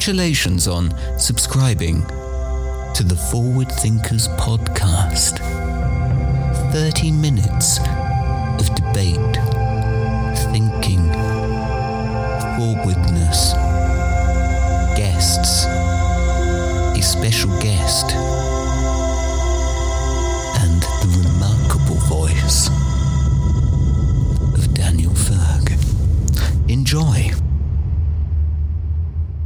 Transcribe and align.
Congratulations 0.00 0.66
on 0.66 0.94
subscribing 1.18 2.06
to 2.94 3.04
the 3.04 3.14
Forward 3.30 3.70
Thinkers 3.70 4.28
podcast. 4.28 5.36
30 6.72 7.12
minutes 7.12 7.78
of 8.58 8.74
debate, 8.76 9.36
thinking, 10.48 11.04
forwardness, 12.56 13.52
guests, 14.96 15.66
a 15.66 17.02
special 17.02 17.50
guest, 17.60 18.06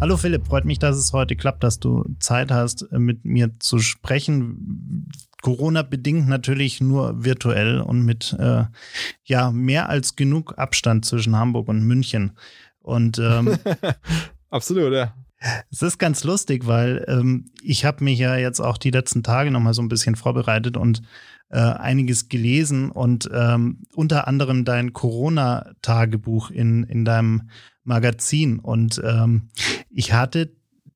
Hallo 0.01 0.17
Philipp, 0.17 0.47
freut 0.47 0.65
mich, 0.65 0.79
dass 0.79 0.97
es 0.97 1.13
heute 1.13 1.37
klappt, 1.37 1.65
dass 1.65 1.79
du 1.79 2.05
Zeit 2.19 2.51
hast, 2.51 2.91
mit 2.93 3.25
mir 3.25 3.59
zu 3.59 3.79
sprechen. 3.79 5.09
Corona 5.41 5.83
bedingt 5.83 6.29
natürlich 6.29 6.81
nur 6.81 7.25
virtuell 7.25 7.81
und 7.81 8.03
mit 8.03 8.35
äh, 8.39 8.65
ja 9.25 9.51
mehr 9.51 9.89
als 9.89 10.17
genug 10.17 10.59
Abstand 10.59 11.05
zwischen 11.05 11.37
Hamburg 11.37 11.69
und 11.69 11.85
München. 11.85 12.33
Und 12.81 13.19
ähm, 13.19 13.57
absolut, 14.51 14.93
ja. 14.93 15.15
Es 15.71 15.83
ist 15.83 15.99
ganz 15.99 16.25
lustig, 16.25 16.67
weil 16.67 17.05
ähm, 17.09 17.51
ich 17.63 17.85
habe 17.85 18.05
mich 18.05 18.19
ja 18.19 18.37
jetzt 18.37 18.61
auch 18.61 18.79
die 18.79 18.91
letzten 18.91 19.23
Tage 19.23 19.51
noch 19.51 19.61
mal 19.61 19.75
so 19.75 19.83
ein 19.83 19.89
bisschen 19.89 20.17
vorbereitet 20.17 20.77
und 20.77 21.03
äh, 21.51 21.59
einiges 21.59 22.29
gelesen 22.29 22.91
und 22.91 23.29
ähm, 23.33 23.85
unter 23.95 24.27
anderem 24.27 24.65
dein 24.65 24.93
Corona-Tagebuch 24.93 26.51
in, 26.51 26.85
in 26.85 27.05
deinem 27.05 27.51
Magazin. 27.85 28.59
Und 28.59 29.01
ähm, 29.05 29.49
ich 29.91 30.13
hatte 30.13 30.51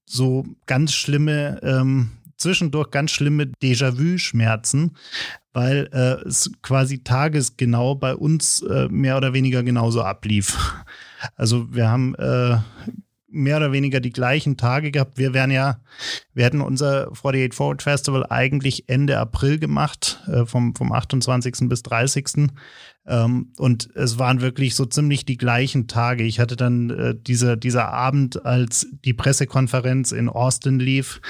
so 0.05 0.45
ganz 0.67 0.93
schlimme, 0.95 1.61
ähm, 1.63 2.11
zwischendurch 2.37 2.91
ganz 2.91 3.11
schlimme 3.11 3.47
Déjà-vu-Schmerzen, 3.63 4.97
weil 5.53 5.89
äh, 5.93 6.27
es 6.27 6.51
quasi 6.63 7.03
tagesgenau 7.03 7.95
bei 7.95 8.15
uns 8.15 8.63
äh, 8.63 8.89
mehr 8.89 9.17
oder 9.17 9.33
weniger 9.33 9.63
genauso 9.63 10.03
ablief. 10.03 10.57
Also 11.35 11.75
wir 11.75 11.89
haben 11.89 12.15
äh, 12.15 12.59
mehr 13.31 13.59
oder 13.59 13.73
weniger 13.73 14.01
die 14.01 14.13
gleichen 14.13 14.57
Tage 14.57 14.91
gehabt. 14.91 15.19
Wir 15.19 15.35
wären 15.35 15.51
ja, 15.51 15.81
wir 16.35 16.45
hätten 16.45 16.61
unser 16.61 17.13
48 17.13 17.55
Forward 17.55 17.83
Festival 17.83 18.27
eigentlich 18.29 18.89
Ende 18.89 19.19
April 19.19 19.59
gemacht, 19.59 20.23
äh, 20.27 20.47
vom, 20.47 20.75
vom 20.75 20.93
28. 20.93 21.69
bis 21.69 21.83
30. 21.83 22.51
Ähm, 23.07 23.53
und 23.59 23.91
es 23.95 24.19
waren 24.19 24.41
wirklich 24.41 24.75
so 24.75 24.85
ziemlich 24.87 25.25
die 25.25 25.37
gleichen 25.37 25.89
Tage. 25.89 26.25
Ich 26.25 26.41
hatte 26.41 26.57
dann 26.57 26.91
äh, 26.91 27.15
dieser, 27.15 27.57
dieser 27.57 27.89
Abend, 27.89 28.45
als 28.45 28.87
die 29.05 29.15
Pressekonferenz 29.15 30.13
in 30.13 30.29
Austin 30.29 30.79
lief 30.79 31.21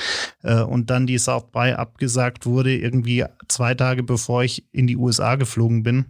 äh, 0.43 0.61
und 0.61 0.91
dann 0.91 1.07
die 1.07 1.19
South 1.19 1.51
by 1.51 1.73
abgesagt 1.73 2.47
wurde, 2.47 2.77
irgendwie 2.77 3.25
zwei 3.49 3.75
Tage 3.75 4.03
bevor 4.03 4.45
ich 4.45 4.67
in 4.73 4.87
die 4.87 4.97
USA 4.97 5.37
geflogen 5.37 5.83
bin. 5.83 6.07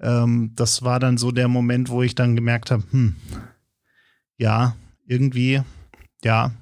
Ähm, 0.00 0.52
das 0.54 0.82
war 0.82 0.98
dann 1.00 1.18
so 1.18 1.30
der 1.30 1.48
Moment, 1.48 1.90
wo 1.90 2.02
ich 2.02 2.14
dann 2.14 2.36
gemerkt 2.36 2.70
habe, 2.70 2.84
hm, 2.90 3.16
ja, 4.38 4.74
irgendwie, 5.10 5.60
ja, 6.22 6.52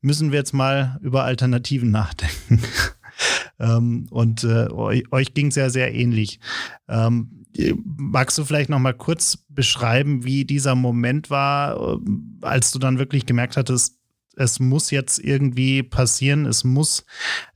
müssen 0.00 0.32
wir 0.32 0.38
jetzt 0.38 0.54
mal 0.54 0.98
über 1.02 1.24
Alternativen 1.24 1.90
nachdenken. 1.90 2.62
ähm, 3.60 4.06
und 4.10 4.42
äh, 4.44 4.68
euch, 4.70 5.34
ging 5.34 5.48
es 5.48 5.56
ja 5.56 5.68
sehr 5.68 5.94
ähnlich. 5.94 6.40
Ähm, 6.88 7.44
magst 7.84 8.38
du 8.38 8.44
vielleicht 8.44 8.70
noch 8.70 8.78
mal 8.78 8.94
kurz 8.94 9.44
beschreiben, 9.48 10.24
wie 10.24 10.46
dieser 10.46 10.74
Moment 10.74 11.28
war, 11.28 11.76
äh, 11.76 11.98
als 12.40 12.70
du 12.70 12.78
dann 12.78 12.98
wirklich 12.98 13.26
gemerkt 13.26 13.56
hattest, 13.56 13.98
es 14.36 14.60
muss 14.60 14.90
jetzt 14.90 15.18
irgendwie 15.18 15.82
passieren, 15.82 16.46
es 16.46 16.64
muss 16.64 17.04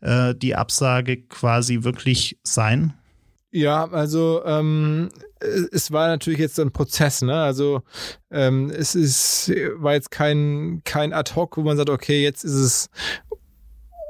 äh, 0.00 0.34
die 0.34 0.56
Absage 0.56 1.22
quasi 1.22 1.84
wirklich 1.84 2.38
sein? 2.42 2.92
Ja, 3.54 3.84
also 3.90 4.42
ähm, 4.46 5.10
es 5.72 5.92
war 5.92 6.08
natürlich 6.08 6.40
jetzt 6.40 6.56
so 6.56 6.62
ein 6.62 6.72
Prozess, 6.72 7.20
ne? 7.20 7.34
Also 7.34 7.82
ähm, 8.30 8.70
es 8.70 8.94
ist 8.94 9.52
war 9.76 9.92
jetzt 9.92 10.10
kein 10.10 10.80
kein 10.84 11.12
Ad 11.12 11.34
hoc, 11.36 11.58
wo 11.58 11.60
man 11.60 11.76
sagt, 11.76 11.90
okay, 11.90 12.22
jetzt 12.22 12.44
ist 12.44 12.54
es 12.54 12.90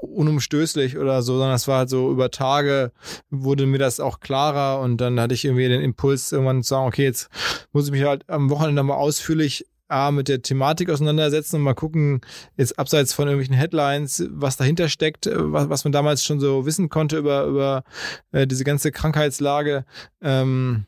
unumstößlich 0.03 0.97
oder 0.97 1.23
so, 1.23 1.39
sondern 1.39 1.57
es 1.57 1.67
war 1.67 1.79
halt 1.79 1.91
so 1.91 2.11
über 2.11 2.31
Tage 2.31 2.93
wurde 3.31 3.67
mir 3.67 3.79
das 3.79 3.99
auch 3.99 4.21
klarer 4.21 4.81
und 4.81 5.01
dann 5.01 5.19
hatte 5.19 5.35
ich 5.35 5.45
irgendwie 5.45 5.69
den 5.69 5.81
Impuls 5.81 6.31
irgendwann 6.31 6.63
zu 6.63 6.71
sagen, 6.71 6.87
okay, 6.87 7.05
jetzt 7.05 7.29
muss 7.73 7.87
ich 7.87 7.93
mich 7.93 8.05
halt 8.05 8.29
am 8.29 8.49
Wochenende 8.49 8.83
mal 8.85 8.95
ausführlich 8.95 9.67
A, 9.93 10.11
mit 10.11 10.29
der 10.29 10.43
Thematik 10.43 10.91
auseinandersetzen 10.91 11.57
und 11.57 11.63
mal 11.63 11.75
gucken, 11.75 12.21
jetzt 12.57 12.79
abseits 12.79 13.13
von 13.13 13.29
irgendwelchen 13.29 13.57
Headlines, 13.57 14.25
was 14.31 14.57
dahinter 14.57 14.89
steckt, 14.89 15.29
was, 15.33 15.69
was 15.69 15.85
man 15.85 15.93
damals 15.93 16.25
schon 16.25 16.41
so 16.41 16.67
wissen 16.67 16.89
konnte 16.89 17.19
über, 17.19 17.45
über 17.45 17.85
äh, 18.33 18.47
diese 18.47 18.65
ganze 18.65 18.91
Krankheitslage. 18.91 19.85
Ähm, 20.21 20.87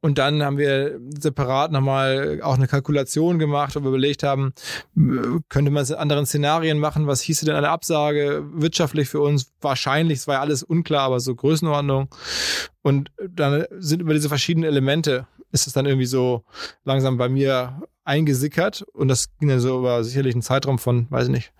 und 0.00 0.18
dann 0.18 0.42
haben 0.42 0.58
wir 0.58 1.00
separat 1.18 1.72
nochmal 1.72 2.40
auch 2.42 2.54
eine 2.54 2.68
Kalkulation 2.68 3.38
gemacht, 3.40 3.74
wo 3.74 3.80
wir 3.80 3.88
überlegt 3.88 4.22
haben, 4.22 4.52
könnte 5.48 5.70
man 5.72 5.82
es 5.82 5.90
in 5.90 5.96
anderen 5.96 6.26
Szenarien 6.26 6.78
machen? 6.78 7.06
Was 7.08 7.22
hieße 7.22 7.44
denn 7.44 7.56
eine 7.56 7.70
Absage 7.70 8.44
wirtschaftlich 8.52 9.08
für 9.08 9.20
uns? 9.20 9.52
Wahrscheinlich, 9.60 10.18
es 10.18 10.28
war 10.28 10.36
ja 10.36 10.40
alles 10.42 10.62
unklar, 10.62 11.02
aber 11.02 11.18
so 11.18 11.34
Größenordnung. 11.34 12.08
Und 12.82 13.10
dann 13.28 13.64
sind 13.78 14.00
über 14.00 14.14
diese 14.14 14.28
verschiedenen 14.28 14.68
Elemente 14.68 15.26
ist 15.50 15.66
es 15.66 15.72
dann 15.72 15.86
irgendwie 15.86 16.06
so 16.06 16.44
langsam 16.84 17.16
bei 17.16 17.28
mir 17.28 17.80
eingesickert 18.06 18.82
und 18.92 19.08
das 19.08 19.36
ging 19.38 19.48
dann 19.48 19.60
so 19.60 19.78
über 19.78 20.04
sicherlich 20.04 20.34
einen 20.34 20.42
Zeitraum 20.42 20.78
von, 20.78 21.06
weiß 21.10 21.26
ich 21.26 21.32
nicht, 21.32 21.52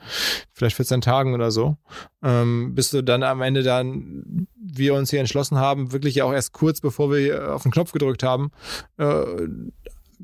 vielleicht 0.53 0.77
14 0.77 1.01
Tagen 1.01 1.35
oder 1.35 1.51
so, 1.51 1.77
ähm, 2.23 2.75
bis 2.75 2.91
du 2.91 3.03
dann 3.03 3.23
am 3.23 3.43
Ende 3.43 3.63
dann 3.63 4.47
wir 4.55 4.95
uns 4.95 5.11
hier 5.11 5.21
entschlossen 5.21 5.59
haben, 5.59 5.93
wirklich 5.93 6.15
ja 6.17 6.25
auch 6.25 6.33
erst 6.33 6.53
kurz 6.53 6.81
bevor 6.81 7.11
wir 7.11 7.55
auf 7.55 7.63
den 7.63 7.73
Knopf 7.73 7.93
gedrückt 7.93 8.23
haben, 8.23 8.53
äh, 8.97 9.25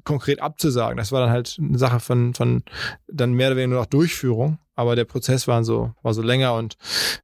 konkret 0.04 0.40
abzusagen. 0.40 0.96
Das 0.96 1.12
war 1.12 1.20
dann 1.20 1.30
halt 1.30 1.58
eine 1.60 1.78
Sache 1.78 2.00
von, 2.00 2.34
von 2.34 2.62
dann 3.08 3.32
mehr 3.32 3.48
oder 3.48 3.56
weniger 3.56 3.74
nur 3.74 3.80
noch 3.80 3.86
Durchführung 3.86 4.58
aber 4.82 4.96
der 4.96 5.04
Prozess 5.04 5.48
war 5.48 5.64
so, 5.64 5.92
war 6.02 6.14
so 6.14 6.22
länger 6.22 6.54
und 6.54 6.76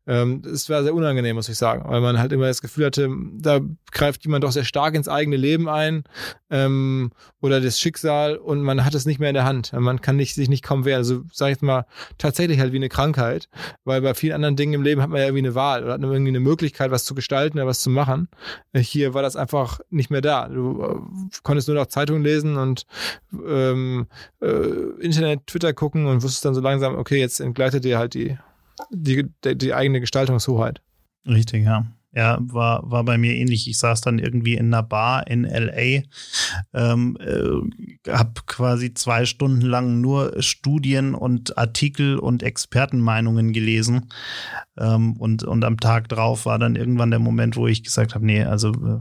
ähm, 0.07 0.43
es 0.53 0.69
war 0.71 0.83
sehr 0.83 0.95
unangenehm, 0.95 1.37
muss 1.37 1.49
ich 1.49 1.59
sagen, 1.59 1.85
weil 1.89 2.01
man 2.01 2.19
halt 2.19 2.33
immer 2.33 2.47
das 2.47 2.63
Gefühl 2.63 2.87
hatte, 2.87 3.09
da 3.35 3.61
greift 3.93 4.25
jemand 4.25 4.45
doch 4.45 4.53
sehr 4.53 4.65
stark 4.65 4.95
ins 4.95 5.09
eigene 5.09 5.37
Leben 5.37 5.69
ein 5.69 6.05
ähm, 6.51 7.11
oder 7.41 7.61
das 7.61 7.79
Schicksal 7.79 8.37
und 8.37 8.63
man 8.63 8.85
hat 8.85 8.95
es 8.95 9.07
nicht 9.07 9.21
mehr 9.21 9.31
in 9.31 9.35
der 9.35 9.45
Hand. 9.45 9.73
Man 9.73 10.01
kann 10.01 10.17
nicht, 10.17 10.35
sich 10.35 10.49
nicht 10.49 10.65
kaum 10.65 10.85
wehren. 10.85 10.99
Also 10.99 11.23
sag 11.33 11.49
ich 11.49 11.57
jetzt 11.57 11.63
mal, 11.63 11.85
tatsächlich 12.17 12.61
halt 12.61 12.73
wie 12.73 12.77
eine 12.77 12.89
Krankheit, 12.89 13.49
weil 13.85 14.01
bei 14.01 14.15
vielen 14.15 14.35
anderen 14.35 14.57
Dingen 14.57 14.75
im 14.75 14.83
Leben 14.83 15.03
hat 15.03 15.11
man 15.11 15.21
ja 15.21 15.27
irgendwie 15.27 15.47
eine 15.47 15.55
Wahl 15.55 15.85
oder 15.85 15.95
hat 15.95 16.03
irgendwie 16.03 16.29
eine 16.29 16.41
Möglichkeit, 16.41 16.91
was 16.91 17.05
zu 17.05 17.15
gestalten 17.15 17.59
oder 17.59 17.67
was 17.67 17.81
zu 17.81 17.91
machen. 17.91 18.29
Äh, 18.73 18.81
hier 18.81 19.15
war 19.15 19.23
das 19.23 19.37
einfach 19.37 19.81
nicht 19.91 20.11
mehr 20.11 20.21
da. 20.21 20.49
Du 20.49 20.83
äh, 20.83 21.37
konntest 21.43 21.69
nur 21.69 21.77
noch 21.77 21.87
Zeitungen 21.87 22.23
lesen 22.23 22.57
und 22.57 22.87
ähm, 23.47 24.07
äh, 24.41 24.49
Internet, 25.01 25.47
Twitter 25.47 25.73
gucken 25.73 26.07
und 26.07 26.23
wusstest 26.23 26.45
dann 26.45 26.55
so 26.55 26.61
langsam, 26.61 26.97
okay, 26.97 27.19
jetzt 27.19 27.41
entgleitet 27.49 27.85
dir 27.85 27.99
halt 27.99 28.15
die, 28.15 28.39
die, 28.91 29.29
die, 29.43 29.75
eigene 29.75 30.01
Gestaltungshoheit. 30.01 30.81
Richtig, 31.27 31.65
ja. 31.65 31.87
Ja, 32.15 32.39
war, 32.41 32.91
war 32.91 33.05
bei 33.05 33.19
mir 33.19 33.35
ähnlich. 33.35 33.69
Ich 33.69 33.79
saß 33.79 34.01
dann 34.01 34.19
irgendwie 34.19 34.55
in 34.55 34.73
einer 34.73 34.83
Bar 34.83 35.27
in 35.27 35.45
LA, 35.45 36.03
ähm, 36.73 37.19
äh, 37.21 38.11
habe 38.11 38.33
quasi 38.47 38.95
zwei 38.95 39.27
Stunden 39.27 39.61
lang 39.61 40.01
nur 40.01 40.43
Studien 40.43 41.15
und 41.15 41.59
Artikel 41.59 42.19
und 42.19 42.43
Expertenmeinungen 42.43 43.53
gelesen. 43.53 44.09
Ähm, 44.79 45.17
und, 45.19 45.45
und 45.45 45.65
am 45.65 45.79
Tag 45.79 46.09
drauf 46.09 46.47
war 46.47 46.59
dann 46.59 46.77
irgendwann 46.77 47.11
der 47.11 47.21
Moment, 47.21 47.57
wo 47.57 47.67
ich 47.67 47.85
gesagt 47.85 48.15
habe, 48.15 48.25
nee, 48.25 48.43
also 48.43 48.71
äh, 48.73 49.01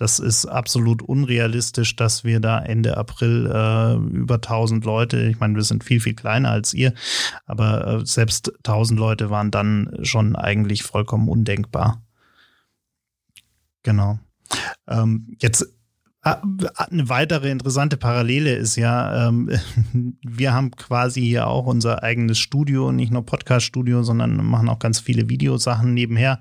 das 0.00 0.18
ist 0.18 0.46
absolut 0.46 1.02
unrealistisch, 1.02 1.94
dass 1.94 2.24
wir 2.24 2.40
da 2.40 2.58
Ende 2.58 2.96
April 2.96 3.44
äh, 3.44 3.96
über 4.16 4.36
1000 4.36 4.82
Leute, 4.86 5.28
ich 5.28 5.38
meine, 5.40 5.56
wir 5.56 5.62
sind 5.62 5.84
viel, 5.84 6.00
viel 6.00 6.14
kleiner 6.14 6.50
als 6.50 6.72
ihr, 6.72 6.94
aber 7.44 7.86
äh, 7.86 8.06
selbst 8.06 8.50
1000 8.66 8.98
Leute 8.98 9.28
waren 9.28 9.50
dann 9.50 9.98
schon 10.00 10.36
eigentlich 10.36 10.84
vollkommen 10.84 11.28
undenkbar. 11.28 12.02
Genau. 13.82 14.18
Ähm, 14.88 15.36
jetzt 15.38 15.66
eine 16.22 17.08
weitere 17.08 17.50
interessante 17.50 17.96
Parallele 17.96 18.54
ist 18.54 18.76
ja, 18.76 19.28
ähm, 19.28 19.50
wir 20.22 20.52
haben 20.52 20.70
quasi 20.72 21.22
hier 21.22 21.46
auch 21.46 21.66
unser 21.66 22.02
eigenes 22.02 22.38
Studio, 22.38 22.92
nicht 22.92 23.10
nur 23.10 23.24
Podcast-Studio, 23.24 24.02
sondern 24.02 24.44
machen 24.44 24.68
auch 24.68 24.78
ganz 24.78 25.00
viele 25.00 25.30
Videosachen 25.30 25.94
nebenher. 25.94 26.38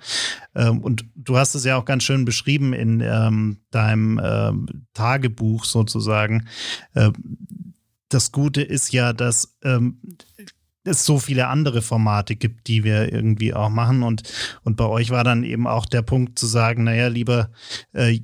Ähm, 0.53 0.79
und 0.79 1.05
du 1.15 1.37
hast 1.37 1.55
es 1.55 1.63
ja 1.63 1.77
auch 1.77 1.85
ganz 1.85 2.03
schön 2.03 2.25
beschrieben 2.25 2.73
in 2.73 2.99
ähm, 2.99 3.59
deinem 3.71 4.19
ähm, 4.21 4.85
Tagebuch 4.93 5.63
sozusagen. 5.63 6.47
Ähm, 6.95 7.13
das 8.09 8.31
Gute 8.31 8.61
ist 8.61 8.91
ja, 8.91 9.13
dass 9.13 9.57
ähm, 9.63 9.99
es 10.83 11.05
so 11.05 11.19
viele 11.19 11.47
andere 11.47 11.81
Formate 11.81 12.35
gibt, 12.35 12.67
die 12.67 12.83
wir 12.83 13.13
irgendwie 13.13 13.53
auch 13.53 13.69
machen. 13.69 14.03
Und, 14.03 14.23
und 14.63 14.75
bei 14.75 14.85
euch 14.85 15.09
war 15.09 15.23
dann 15.23 15.43
eben 15.43 15.67
auch 15.67 15.85
der 15.85 16.01
Punkt 16.01 16.37
zu 16.37 16.47
sagen, 16.47 16.83
naja, 16.83 17.07
lieber, 17.07 17.51
äh, 17.93 18.19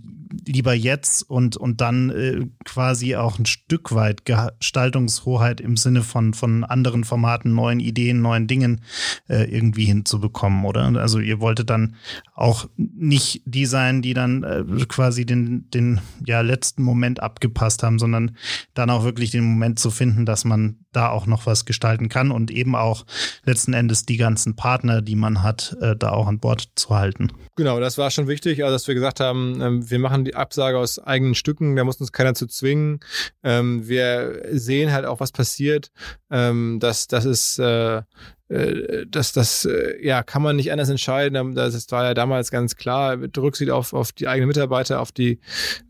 lieber 0.46 0.74
jetzt 0.74 1.30
und, 1.30 1.58
und 1.58 1.82
dann 1.82 2.10
äh, 2.10 2.48
quasi 2.64 3.16
auch 3.16 3.40
ein 3.40 3.46
Stück 3.46 3.94
weit 3.94 4.24
Gestaltungshoheit 4.26 5.62
im 5.62 5.78
Sinne 5.78 6.02
von, 6.02 6.34
von 6.34 6.64
anderen 6.64 7.04
Formaten, 7.04 7.54
neuen 7.54 7.80
Ideen, 7.80 8.22
neuen 8.22 8.48
Dingen 8.48 8.82
äh, 9.30 9.44
irgendwie 9.44 9.86
hinzubekommen, 9.86 10.66
oder? 10.66 10.86
Also 11.00 11.20
ihr 11.20 11.40
wolltet 11.40 11.70
dann 11.70 11.96
auch 12.34 12.68
nicht 12.78 13.42
die 13.46 13.66
sein, 13.66 14.02
die 14.02 14.14
dann 14.14 14.44
äh, 14.44 14.64
quasi 14.88 15.26
den, 15.26 15.70
den 15.72 16.02
ja, 16.26 16.42
letzten 16.42 16.84
Moment 16.84 17.22
abgepasst 17.22 17.84
haben, 17.84 18.00
sondern 18.00 18.36
dann 18.74 18.90
auch 18.90 19.04
wirklich 19.04 19.32
den 19.32 19.44
Moment 19.44 19.80
zu 19.80 19.92
finden, 19.92 20.26
dass 20.26 20.46
man 20.46 20.78
da 20.92 21.10
auch 21.10 21.26
noch 21.26 21.46
was 21.46 21.66
gestalten 21.66 22.10
kann 22.10 22.32
und 22.32 22.52
eben 22.52 22.76
auch 22.76 23.06
letzten 23.44 23.74
Endes 23.74 24.06
die 24.06 24.18
ganzen 24.18 24.56
Partner, 24.56 25.02
die 25.02 25.16
man 25.16 25.44
hat, 25.44 25.76
äh, 25.82 25.96
da 25.96 26.12
auch 26.12 26.28
an 26.28 26.40
Bord 26.40 26.70
zu 26.76 26.90
halten. 26.90 27.32
Genau, 27.58 27.80
das 27.80 27.98
war 27.98 28.12
schon 28.12 28.28
wichtig, 28.28 28.64
also 28.64 28.76
dass 28.76 28.88
wir 28.88 28.96
gesagt 28.96 29.20
haben, 29.20 29.62
ähm, 29.62 29.90
wir 29.90 30.00
machen 30.00 30.25
die 30.26 30.36
Absage 30.36 30.78
aus 30.78 31.00
eigenen 31.00 31.36
Stücken, 31.36 31.76
da 31.76 31.84
muss 31.84 32.00
uns 32.02 32.12
keiner 32.12 32.34
zu 32.34 32.48
zwingen. 32.48 33.00
Ähm, 33.44 33.88
wir 33.88 34.42
sehen 34.52 34.92
halt 34.92 35.06
auch, 35.06 35.20
was 35.20 35.32
passiert. 35.32 35.92
Ähm, 36.30 36.80
dass 36.80 37.08
das 37.08 37.26
ist 37.26 37.60
äh, 37.60 38.02
äh, 38.48 39.06
das, 39.08 39.32
das 39.32 39.66
äh, 39.66 40.06
ja, 40.06 40.24
kann 40.24 40.42
man 40.42 40.56
nicht 40.56 40.72
anders 40.72 40.90
entscheiden. 40.90 41.56
Das 41.56 41.92
war 41.92 42.06
ja 42.06 42.14
damals 42.14 42.52
ganz 42.52 42.76
klar 42.76 43.18
mit 43.18 43.38
Rücksicht 43.38 43.72
auf, 43.72 43.94
auf 43.94 44.12
die 44.12 44.28
eigenen 44.28 44.48
Mitarbeiter, 44.48 45.02
auf 45.02 45.12
die 45.12 45.40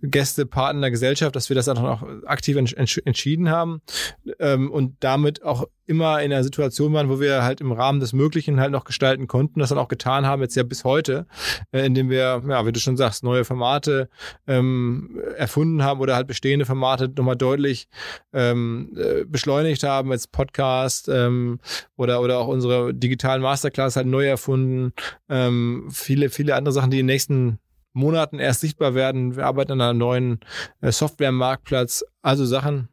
Gäste, 0.01 0.45
Partner 0.45 0.81
der 0.81 0.91
Gesellschaft, 0.91 1.35
dass 1.35 1.49
wir 1.49 1.55
das 1.55 1.65
dann 1.65 1.77
auch 1.77 2.03
aktiv 2.25 2.55
entschieden 2.57 3.49
haben 3.49 3.81
ähm, 4.39 4.71
und 4.71 4.95
damit 5.01 5.43
auch 5.43 5.67
immer 5.85 6.21
in 6.21 6.31
einer 6.31 6.43
Situation 6.43 6.93
waren, 6.93 7.09
wo 7.09 7.19
wir 7.19 7.43
halt 7.43 7.61
im 7.61 7.71
Rahmen 7.71 7.99
des 7.99 8.13
Möglichen 8.13 8.59
halt 8.59 8.71
noch 8.71 8.83
gestalten 8.83 9.27
konnten, 9.27 9.59
das 9.59 9.69
dann 9.69 9.77
auch 9.77 9.87
getan 9.87 10.25
haben, 10.25 10.41
jetzt 10.41 10.55
ja 10.55 10.63
bis 10.63 10.83
heute, 10.83 11.25
äh, 11.71 11.85
indem 11.85 12.09
wir, 12.09 12.41
ja, 12.47 12.65
wie 12.65 12.71
du 12.71 12.79
schon 12.79 12.97
sagst, 12.97 13.23
neue 13.23 13.45
Formate 13.45 14.09
ähm, 14.47 15.21
erfunden 15.37 15.83
haben 15.83 15.99
oder 15.99 16.15
halt 16.15 16.27
bestehende 16.27 16.65
Formate 16.65 17.09
nochmal 17.15 17.35
deutlich 17.35 17.87
ähm, 18.33 18.91
äh, 18.97 19.25
beschleunigt 19.25 19.83
haben, 19.83 20.11
als 20.11 20.27
Podcast 20.27 21.09
ähm, 21.09 21.59
oder, 21.95 22.21
oder 22.21 22.39
auch 22.39 22.47
unsere 22.47 22.93
digitalen 22.93 23.41
Masterclass 23.41 23.95
halt 23.95 24.07
neu 24.07 24.27
erfunden. 24.27 24.93
Ähm, 25.29 25.87
viele, 25.91 26.29
viele 26.29 26.55
andere 26.55 26.73
Sachen, 26.73 26.91
die 26.91 26.99
in 26.99 27.07
den 27.07 27.13
nächsten 27.13 27.59
Monaten 27.95 28.39
erst 28.39 28.61
sichtbar 28.61 28.93
werden. 28.93 29.35
Wir 29.35 29.45
arbeiten 29.45 29.71
an 29.73 29.81
einem 29.81 29.99
neuen 29.99 30.39
äh, 30.81 30.91
Software-Marktplatz. 30.91 32.03
Also 32.21 32.45
Sachen, 32.45 32.89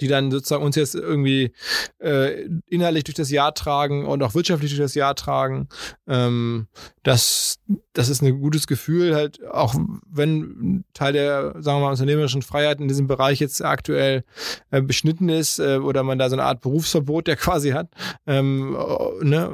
die 0.00 0.08
dann 0.08 0.30
sozusagen 0.30 0.64
uns 0.64 0.76
jetzt 0.76 0.94
irgendwie 0.94 1.52
äh, 1.98 2.48
inhaltlich 2.66 3.04
durch 3.04 3.14
das 3.14 3.30
Jahr 3.30 3.54
tragen 3.54 4.06
und 4.06 4.22
auch 4.22 4.34
wirtschaftlich 4.34 4.70
durch 4.70 4.80
das 4.80 4.94
Jahr 4.94 5.14
tragen. 5.14 5.68
Ähm, 6.06 6.66
das, 7.02 7.58
das 7.92 8.08
ist 8.08 8.22
ein 8.22 8.40
gutes 8.40 8.66
Gefühl, 8.66 9.14
halt, 9.14 9.44
auch 9.46 9.74
wenn 10.08 10.84
Teil 10.94 11.12
der, 11.12 11.54
sagen 11.58 11.78
wir 11.78 11.86
mal, 11.86 11.90
unternehmerischen 11.90 12.42
Freiheit 12.42 12.80
in 12.80 12.88
diesem 12.88 13.06
Bereich 13.06 13.40
jetzt 13.40 13.64
aktuell 13.64 14.24
äh, 14.70 14.82
beschnitten 14.82 15.28
ist 15.28 15.58
äh, 15.58 15.78
oder 15.78 16.02
man 16.02 16.18
da 16.18 16.28
so 16.28 16.36
eine 16.36 16.44
Art 16.44 16.60
Berufsverbot 16.60 17.26
der 17.26 17.36
quasi 17.36 17.70
hat, 17.70 17.88
ähm, 18.26 18.76
ne, 19.22 19.52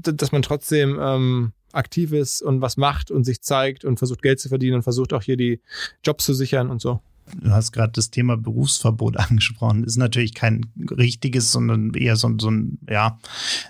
dass 0.00 0.32
man 0.32 0.42
trotzdem 0.42 0.98
ähm, 1.00 1.52
aktiv 1.72 2.12
ist 2.12 2.42
und 2.42 2.60
was 2.60 2.76
macht 2.76 3.10
und 3.10 3.24
sich 3.24 3.42
zeigt 3.42 3.84
und 3.84 3.98
versucht 3.98 4.22
Geld 4.22 4.40
zu 4.40 4.48
verdienen 4.48 4.76
und 4.76 4.82
versucht 4.82 5.12
auch 5.12 5.22
hier 5.22 5.36
die 5.36 5.60
Jobs 6.04 6.24
zu 6.24 6.34
sichern 6.34 6.70
und 6.70 6.80
so 6.80 7.00
du 7.36 7.50
hast 7.50 7.72
gerade 7.72 7.92
das 7.92 8.10
Thema 8.10 8.36
Berufsverbot 8.36 9.16
angesprochen. 9.16 9.84
Ist 9.84 9.96
natürlich 9.96 10.34
kein 10.34 10.66
richtiges, 10.90 11.52
sondern 11.52 11.94
eher 11.94 12.16
so, 12.16 12.30
so 12.38 12.50
ein, 12.50 12.78
ja, 12.88 13.18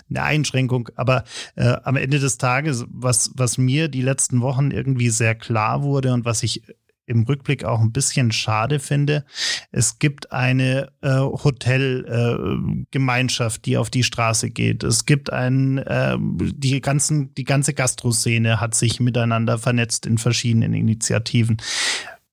eine 0.09 0.23
Einschränkung. 0.23 0.89
Aber 0.95 1.23
äh, 1.55 1.75
am 1.83 1.95
Ende 1.95 2.19
des 2.19 2.37
Tages, 2.37 2.85
was, 2.89 3.31
was 3.35 3.57
mir 3.57 3.87
die 3.87 4.01
letzten 4.01 4.41
Wochen 4.41 4.71
irgendwie 4.71 5.09
sehr 5.09 5.35
klar 5.35 5.83
wurde 5.83 6.13
und 6.13 6.25
was 6.25 6.43
ich 6.43 6.63
im 7.11 7.23
Rückblick 7.23 7.65
auch 7.65 7.81
ein 7.81 7.91
bisschen 7.91 8.31
schade 8.31 8.79
finde. 8.79 9.25
Es 9.71 9.99
gibt 9.99 10.31
eine 10.31 10.93
äh, 11.01 11.17
Hotelgemeinschaft, 11.17 13.59
äh, 13.59 13.63
die 13.65 13.77
auf 13.77 13.89
die 13.89 14.03
Straße 14.03 14.49
geht. 14.49 14.83
Es 14.83 15.05
gibt 15.05 15.33
ein, 15.33 15.79
äh, 15.79 16.15
die 16.19 16.79
ganzen, 16.79 17.33
die 17.35 17.43
ganze 17.43 17.73
Gastroszene 17.73 18.61
hat 18.61 18.75
sich 18.75 19.01
miteinander 19.01 19.57
vernetzt 19.57 20.05
in 20.05 20.17
verschiedenen 20.17 20.73
Initiativen 20.73 21.57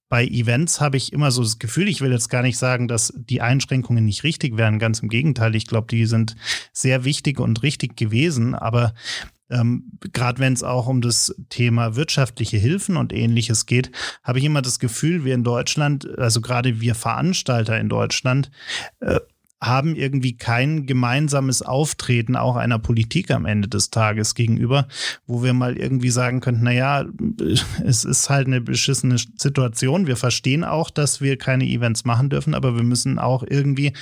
bei 0.08 0.26
Events 0.26 0.80
habe 0.80 0.96
ich 0.96 1.12
immer 1.12 1.30
so 1.30 1.42
das 1.42 1.58
Gefühl, 1.58 1.88
ich 1.88 2.00
will 2.00 2.12
jetzt 2.12 2.30
gar 2.30 2.42
nicht 2.42 2.58
sagen, 2.58 2.88
dass 2.88 3.12
die 3.16 3.40
Einschränkungen 3.40 4.04
nicht 4.04 4.24
richtig 4.24 4.56
wären. 4.56 4.78
Ganz 4.78 5.00
im 5.00 5.08
Gegenteil, 5.08 5.54
ich 5.54 5.66
glaube, 5.66 5.86
die 5.88 6.06
sind 6.06 6.34
sehr 6.72 7.04
wichtig 7.04 7.40
und 7.40 7.62
richtig 7.62 7.96
gewesen. 7.96 8.54
Aber 8.54 8.94
ähm, 9.50 9.92
gerade 10.12 10.38
wenn 10.38 10.52
es 10.52 10.62
auch 10.62 10.86
um 10.86 11.00
das 11.00 11.34
Thema 11.48 11.96
wirtschaftliche 11.96 12.56
Hilfen 12.56 12.96
und 12.96 13.12
ähnliches 13.12 13.66
geht, 13.66 13.90
habe 14.22 14.38
ich 14.38 14.44
immer 14.44 14.62
das 14.62 14.78
Gefühl, 14.78 15.24
wir 15.24 15.34
in 15.34 15.44
Deutschland, 15.44 16.18
also 16.18 16.40
gerade 16.40 16.80
wir 16.80 16.94
Veranstalter 16.94 17.78
in 17.78 17.88
Deutschland, 17.88 18.50
äh, 19.00 19.20
haben 19.60 19.96
irgendwie 19.96 20.36
kein 20.36 20.86
gemeinsames 20.86 21.62
Auftreten 21.62 22.36
auch 22.36 22.56
einer 22.56 22.78
Politik 22.78 23.30
am 23.30 23.44
Ende 23.44 23.68
des 23.68 23.90
Tages 23.90 24.34
gegenüber, 24.34 24.86
wo 25.26 25.42
wir 25.42 25.52
mal 25.52 25.76
irgendwie 25.76 26.10
sagen 26.10 26.40
könnten, 26.40 26.64
na 26.64 26.72
ja, 26.72 27.04
es 27.84 28.04
ist 28.04 28.30
halt 28.30 28.46
eine 28.46 28.60
beschissene 28.60 29.16
Situation. 29.18 30.06
Wir 30.06 30.16
verstehen 30.16 30.64
auch, 30.64 30.90
dass 30.90 31.20
wir 31.20 31.36
keine 31.38 31.64
Events 31.64 32.04
machen 32.04 32.30
dürfen, 32.30 32.54
aber 32.54 32.76
wir 32.76 32.84
müssen 32.84 33.18
auch 33.18 33.42
irgendwie 33.42 33.92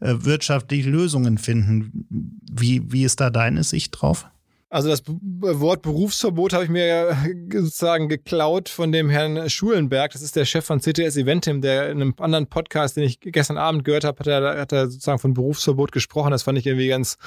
äh, 0.00 0.14
wirtschaftliche 0.18 0.88
Lösungen 0.88 1.38
finden. 1.38 2.06
Wie, 2.50 2.90
wie 2.90 3.04
ist 3.04 3.20
da 3.20 3.30
deine 3.30 3.64
Sicht 3.64 4.00
drauf? 4.00 4.26
Also 4.72 4.88
das 4.88 5.02
Wort 5.06 5.82
Berufsverbot 5.82 6.54
habe 6.54 6.64
ich 6.64 6.70
mir 6.70 7.14
sozusagen 7.52 8.08
geklaut 8.08 8.70
von 8.70 8.90
dem 8.90 9.10
Herrn 9.10 9.50
Schulenberg. 9.50 10.12
Das 10.12 10.22
ist 10.22 10.34
der 10.34 10.46
Chef 10.46 10.64
von 10.64 10.80
CTS 10.80 11.18
Eventim, 11.18 11.60
der 11.60 11.90
in 11.90 12.00
einem 12.00 12.14
anderen 12.18 12.46
Podcast, 12.46 12.96
den 12.96 13.04
ich 13.04 13.20
gestern 13.20 13.58
Abend 13.58 13.84
gehört 13.84 14.04
habe, 14.04 14.18
hat 14.18 14.26
er, 14.26 14.58
hat 14.58 14.72
er 14.72 14.88
sozusagen 14.88 15.18
von 15.18 15.34
Berufsverbot 15.34 15.92
gesprochen. 15.92 16.30
Das 16.30 16.44
fand 16.44 16.56
ich 16.58 16.66
irgendwie 16.66 16.88
ganz 16.88 17.18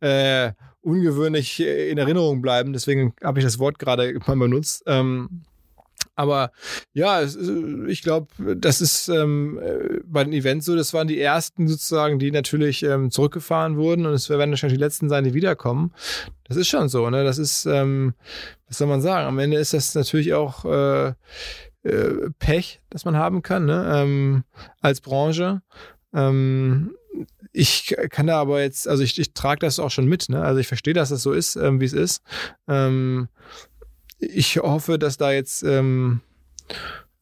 äh, 0.00 0.52
ungewöhnlich 0.80 1.60
in 1.60 1.98
Erinnerung 1.98 2.40
bleiben. 2.40 2.72
Deswegen 2.72 3.12
habe 3.22 3.40
ich 3.40 3.44
das 3.44 3.58
Wort 3.58 3.78
gerade 3.78 4.18
mal 4.26 4.38
benutzt. 4.38 4.82
Ähm, 4.86 5.42
aber 6.16 6.50
ja, 6.94 7.22
ich 7.22 8.02
glaube, 8.02 8.28
das 8.56 8.80
ist 8.80 9.08
ähm, 9.08 9.60
äh, 9.62 10.00
bei 10.04 10.24
den 10.24 10.32
Events 10.32 10.64
so, 10.64 10.74
das 10.74 10.94
waren 10.94 11.06
die 11.06 11.20
ersten 11.20 11.68
sozusagen, 11.68 12.18
die 12.18 12.30
natürlich 12.30 12.82
ähm, 12.82 13.10
zurückgefahren 13.10 13.76
wurden 13.76 14.06
und 14.06 14.14
es 14.14 14.30
werden 14.30 14.50
wahrscheinlich 14.50 14.78
die 14.78 14.84
letzten 14.84 15.10
sein, 15.10 15.24
die 15.24 15.34
wiederkommen. 15.34 15.92
Das 16.44 16.56
ist 16.56 16.68
schon 16.68 16.88
so, 16.88 17.08
ne? 17.10 17.22
Das 17.22 17.36
ist, 17.36 17.66
ähm, 17.66 18.14
was 18.66 18.78
soll 18.78 18.88
man 18.88 19.02
sagen? 19.02 19.28
Am 19.28 19.38
Ende 19.38 19.58
ist 19.58 19.74
das 19.74 19.94
natürlich 19.94 20.32
auch 20.32 20.64
äh, 20.64 21.08
äh, 21.82 22.30
Pech, 22.38 22.80
das 22.88 23.04
man 23.04 23.16
haben 23.16 23.42
kann, 23.42 23.66
ne? 23.66 23.92
Ähm, 23.94 24.44
als 24.80 25.02
Branche. 25.02 25.60
Ähm, 26.14 26.96
ich 27.52 27.94
kann 28.10 28.26
da 28.26 28.40
aber 28.40 28.62
jetzt, 28.62 28.88
also 28.88 29.02
ich, 29.02 29.18
ich 29.18 29.34
trage 29.34 29.60
das 29.60 29.78
auch 29.78 29.90
schon 29.90 30.06
mit, 30.06 30.30
ne? 30.30 30.42
Also 30.42 30.60
ich 30.60 30.66
verstehe, 30.66 30.94
dass 30.94 31.10
das 31.10 31.22
so 31.22 31.32
ist, 31.32 31.56
ähm, 31.56 31.80
wie 31.80 31.84
es 31.84 31.92
ist. 31.92 32.22
Ähm, 32.68 33.28
ich 34.18 34.56
hoffe, 34.58 34.98
dass 34.98 35.16
da 35.16 35.32
jetzt 35.32 35.62
ähm, 35.62 36.20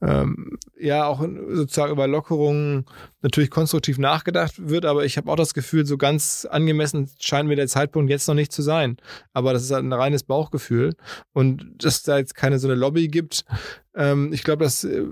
ähm, 0.05 0.59
ja 0.79 1.07
auch 1.07 1.21
sozusagen 1.21 1.93
über 1.93 2.07
Lockerungen 2.07 2.85
natürlich 3.23 3.51
konstruktiv 3.51 3.99
nachgedacht 3.99 4.69
wird, 4.69 4.85
aber 4.85 5.05
ich 5.05 5.17
habe 5.17 5.31
auch 5.31 5.37
das 5.37 5.55
Gefühl, 5.55 5.87
so 5.87 5.97
ganz 5.97 6.47
angemessen 6.51 7.11
scheint 7.19 7.49
mir 7.49 7.57
der 7.57 7.69
Zeitpunkt 7.69 8.11
jetzt 8.11 8.29
noch 8.29 8.35
nicht 8.35 8.53
zu 8.53 8.63
sein. 8.63 8.99
Aber 9.33 9.53
das 9.53 9.63
ist 9.63 9.71
halt 9.71 9.85
ein 9.85 9.93
reines 9.93 10.23
Bauchgefühl 10.23 10.95
und 11.33 11.67
dass 11.79 12.03
da 12.03 12.19
jetzt 12.19 12.35
keine 12.35 12.59
so 12.59 12.69
eine 12.69 12.77
Lobby 12.77 13.09
gibt. 13.09 13.45
Ähm, 13.95 14.33
ich 14.33 14.45
glaube, 14.45 14.65
das 14.65 14.85
äh, 14.85 15.05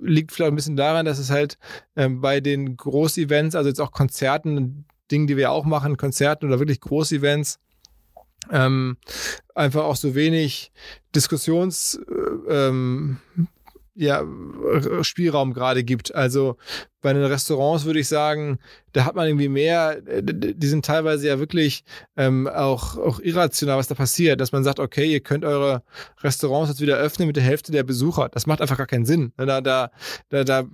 liegt 0.00 0.32
vielleicht 0.32 0.52
ein 0.52 0.56
bisschen 0.56 0.76
daran, 0.76 1.06
dass 1.06 1.18
es 1.18 1.30
halt 1.30 1.58
ähm, 1.96 2.20
bei 2.20 2.40
den 2.40 2.76
Großevents, 2.76 3.56
also 3.56 3.68
jetzt 3.68 3.80
auch 3.80 3.92
Konzerten, 3.92 4.84
Dingen, 5.10 5.26
die 5.26 5.36
wir 5.36 5.50
auch 5.50 5.64
machen, 5.64 5.96
Konzerten 5.96 6.46
oder 6.46 6.58
wirklich 6.58 6.80
Großevents, 6.80 7.58
ähm, 8.50 8.96
einfach 9.54 9.84
auch 9.84 9.96
so 9.96 10.14
wenig 10.14 10.72
Diskussions 11.14 12.00
äh, 12.08 12.52
ähm, 12.52 13.18
ja, 13.94 14.24
Spielraum 15.02 15.52
gerade 15.52 15.82
gibt. 15.82 16.14
Also 16.14 16.56
bei 17.00 17.12
den 17.12 17.24
Restaurants 17.24 17.84
würde 17.84 18.00
ich 18.00 18.08
sagen, 18.08 18.58
da 18.92 19.04
hat 19.04 19.14
man 19.14 19.26
irgendwie 19.26 19.48
mehr, 19.48 20.00
äh, 20.06 20.22
die 20.22 20.66
sind 20.66 20.84
teilweise 20.84 21.28
ja 21.28 21.38
wirklich 21.38 21.84
ähm, 22.16 22.48
auch, 22.48 22.96
auch 22.96 23.20
irrational, 23.20 23.78
was 23.78 23.86
da 23.86 23.94
passiert, 23.94 24.40
dass 24.40 24.52
man 24.52 24.64
sagt, 24.64 24.80
okay, 24.80 25.10
ihr 25.10 25.20
könnt 25.20 25.44
eure 25.44 25.82
Restaurants 26.22 26.70
jetzt 26.70 26.80
wieder 26.80 26.96
öffnen 26.96 27.26
mit 27.26 27.36
der 27.36 27.44
Hälfte 27.44 27.72
der 27.72 27.82
Besucher. 27.82 28.28
Das 28.30 28.46
macht 28.46 28.60
einfach 28.60 28.76
gar 28.76 28.86
keinen 28.86 29.06
Sinn. 29.06 29.32
Da, 29.36 29.60
da, 29.60 29.90
da, 30.28 30.44
da 30.44 30.64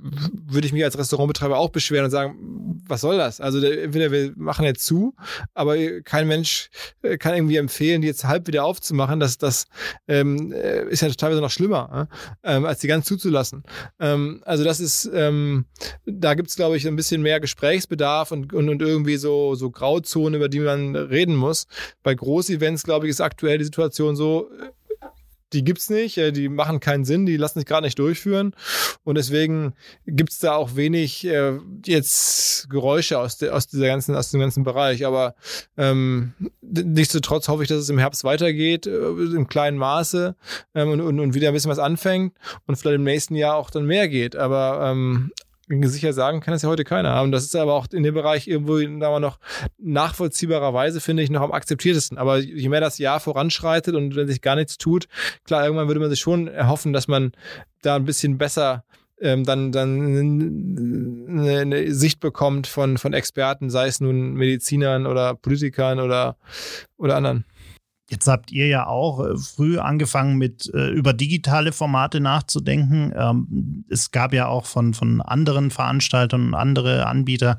würde 0.47 0.66
ich 0.66 0.73
mich 0.73 0.85
als 0.85 0.99
Restaurantbetreiber 0.99 1.59
auch 1.59 1.71
beschweren 1.71 2.07
und 2.07 2.11
sagen, 2.11 2.81
was 2.87 3.00
soll 3.00 3.16
das? 3.19 3.40
Also 3.40 3.64
entweder 3.64 4.11
wir 4.11 4.33
machen 4.37 4.64
jetzt 4.64 4.85
zu, 4.85 5.14
aber 5.54 5.76
kein 6.02 6.28
Mensch 6.28 6.71
äh, 7.02 7.19
kann 7.19 7.35
irgendwie 7.35 7.57
empfehlen, 7.57 8.02
die 8.02 8.09
jetzt 8.09 8.25
halb 8.25 8.47
wieder 8.47 8.64
aufzumachen. 8.64 9.21
Das, 9.21 9.38
das 9.38 9.66
ähm, 10.09 10.52
äh, 10.52 10.85
ist 10.88 11.02
ja 11.02 11.09
teilweise 11.11 11.40
noch 11.40 11.50
schlimmer, 11.50 12.09
äh, 12.43 12.52
als 12.52 12.81
die 12.81 12.87
ganz 12.87 13.07
zuzulassen. 13.07 13.64
Ähm, 14.00 14.43
also 14.45 14.64
das 14.64 14.81
ist 14.81 15.11
ähm, 15.12 15.66
da 16.21 16.35
gibt's 16.35 16.56
glaube 16.56 16.76
ich, 16.76 16.87
ein 16.87 16.97
bisschen 16.97 17.23
mehr 17.23 17.40
Gesprächsbedarf 17.40 18.30
und, 18.33 18.52
und, 18.52 18.68
und 18.68 18.83
irgendwie 18.83 19.16
so, 19.16 19.54
so 19.54 19.71
Grauzonen, 19.71 20.35
über 20.35 20.49
die 20.49 20.61
man 20.61 20.97
reden 20.97 21.37
muss. 21.37 21.66
Bei 22.02 22.14
Großevents, 22.14 22.83
glaube 22.83 23.06
ich, 23.06 23.11
ist 23.11 23.21
aktuell 23.21 23.59
die 23.59 23.64
Situation 23.64 24.16
so, 24.16 24.50
die 25.54 25.64
gibt's 25.64 25.88
nicht, 25.88 26.18
äh, 26.18 26.33
die 26.33 26.49
machen 26.49 26.80
keinen 26.80 27.04
Sinn, 27.04 27.26
die 27.26 27.37
lassen 27.37 27.61
sich 27.61 27.66
gerade 27.66 27.87
nicht 27.87 27.99
durchführen. 27.99 28.54
Und 29.04 29.16
deswegen 29.16 29.75
gibt's 30.06 30.38
da 30.38 30.56
auch 30.56 30.76
wenig 30.76 31.25
äh, 31.26 31.59
jetzt 31.87 32.68
Geräusche 32.68 33.18
aus, 33.18 33.38
de, 33.38 33.50
aus 33.50 33.66
dieser 33.68 33.87
ganzen, 33.87 34.14
aus 34.14 34.30
dem 34.30 34.40
ganzen 34.40 34.64
Bereich. 34.64 35.06
Aber 35.06 35.35
ähm, 35.76 36.35
nichtsdestotrotz 36.61 37.49
hoffe 37.49 37.62
ich, 37.62 37.68
dass 37.68 37.78
es 37.78 37.88
im 37.88 37.99
Herbst 37.99 38.25
weitergeht, 38.25 38.87
äh, 38.87 38.90
im 38.97 39.47
kleinen 39.49 39.78
Maße 39.78 40.35
ähm, 40.75 40.90
und, 40.90 41.00
und, 41.00 41.21
und 41.21 41.35
wieder 41.35 41.49
ein 41.49 41.54
bisschen 41.54 41.71
was 41.71 41.78
anfängt 41.78 42.37
und 42.66 42.76
vielleicht 42.76 42.97
im 42.97 43.04
nächsten 43.04 43.37
Jahr 43.37 43.56
auch 43.56 43.71
dann 43.71 43.87
mehr 43.87 44.09
geht. 44.09 44.37
Aber 44.37 44.90
ähm, 44.90 45.30
sicher 45.68 46.12
sagen 46.12 46.40
kann 46.40 46.54
es 46.54 46.62
ja 46.62 46.68
heute 46.68 46.85
keiner 46.85 47.11
haben. 47.11 47.33
Das 47.33 47.44
ist 47.44 47.56
aber 47.56 47.75
auch 47.75 47.87
in 47.92 48.02
dem 48.02 48.14
Bereich 48.14 48.49
irgendwo 48.49 48.78
da 49.00 49.18
noch 49.18 49.38
nachvollziehbarerweise, 49.78 51.00
finde 51.00 51.23
ich, 51.23 51.30
noch 51.30 51.42
am 51.42 51.52
akzeptiertesten. 51.52 52.18
Aber 52.18 52.38
je 52.38 52.68
mehr 52.68 52.80
das 52.80 52.99
Jahr 52.99 53.21
voranschreitet 53.21 53.94
und 53.94 54.16
wenn 54.16 54.28
sich 54.28 54.40
gar 54.40 54.56
nichts 54.56 54.78
tut, 54.78 55.06
klar, 55.44 55.64
irgendwann 55.64 55.88
würde 55.88 56.00
man 56.00 56.11
sich 56.11 56.21
schon 56.21 56.49
erhoffen, 56.49 56.92
dass 56.92 57.09
man 57.09 57.33
da 57.83 57.97
ein 57.97 58.04
bisschen 58.04 58.38
besser 58.38 58.85
ähm, 59.21 59.44
dann, 59.44 59.73
dann 59.73 60.16
eine, 61.28 61.61
eine 61.61 61.94
Sicht 61.94 62.21
bekommt 62.21 62.66
von, 62.66 62.99
von 62.99 63.12
Experten, 63.12 63.71
sei 63.71 63.87
es 63.87 64.00
nun 64.00 64.35
Medizinern 64.35 65.06
oder 65.06 65.35
Politikern 65.35 66.00
oder, 66.00 66.37
oder 66.97 67.16
anderen. 67.16 67.44
Jetzt 68.11 68.28
habt 68.28 68.52
ihr 68.52 68.66
ja 68.66 68.87
auch 68.87 69.25
äh, 69.25 69.37
früh 69.38 69.78
angefangen 69.78 70.37
mit 70.37 70.70
äh, 70.75 70.90
über 70.90 71.14
digitale 71.14 71.73
Formate 71.73 72.20
nachzudenken. 72.20 73.12
Ähm, 73.16 73.84
es 73.88 74.11
gab 74.11 74.34
ja 74.34 74.46
auch 74.46 74.66
von, 74.66 74.92
von 74.92 75.23
anderen 75.23 75.70
Veranstaltern 75.70 76.49
und 76.49 76.54
andere 76.54 77.06
Anbieter 77.06 77.56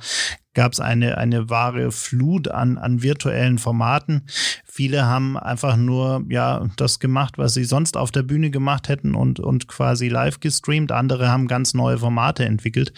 gab 0.53 0.73
es 0.73 0.79
eine, 0.79 1.17
eine 1.17 1.49
wahre 1.49 1.91
Flut 1.91 2.47
an, 2.47 2.77
an 2.77 3.01
virtuellen 3.01 3.57
Formaten. 3.57 4.27
Viele 4.75 5.05
haben 5.05 5.37
einfach 5.37 5.77
nur 5.77 6.25
ja 6.27 6.67
das 6.75 6.99
gemacht, 6.99 7.37
was 7.37 7.53
sie 7.53 7.63
sonst 7.63 7.95
auf 7.95 8.11
der 8.11 8.23
Bühne 8.23 8.51
gemacht 8.51 8.89
hätten 8.89 9.15
und, 9.15 9.39
und 9.39 9.69
quasi 9.69 10.09
live 10.09 10.41
gestreamt. 10.41 10.91
Andere 10.91 11.29
haben 11.29 11.47
ganz 11.47 11.73
neue 11.73 11.97
Formate 11.97 12.43
entwickelt. 12.43 12.91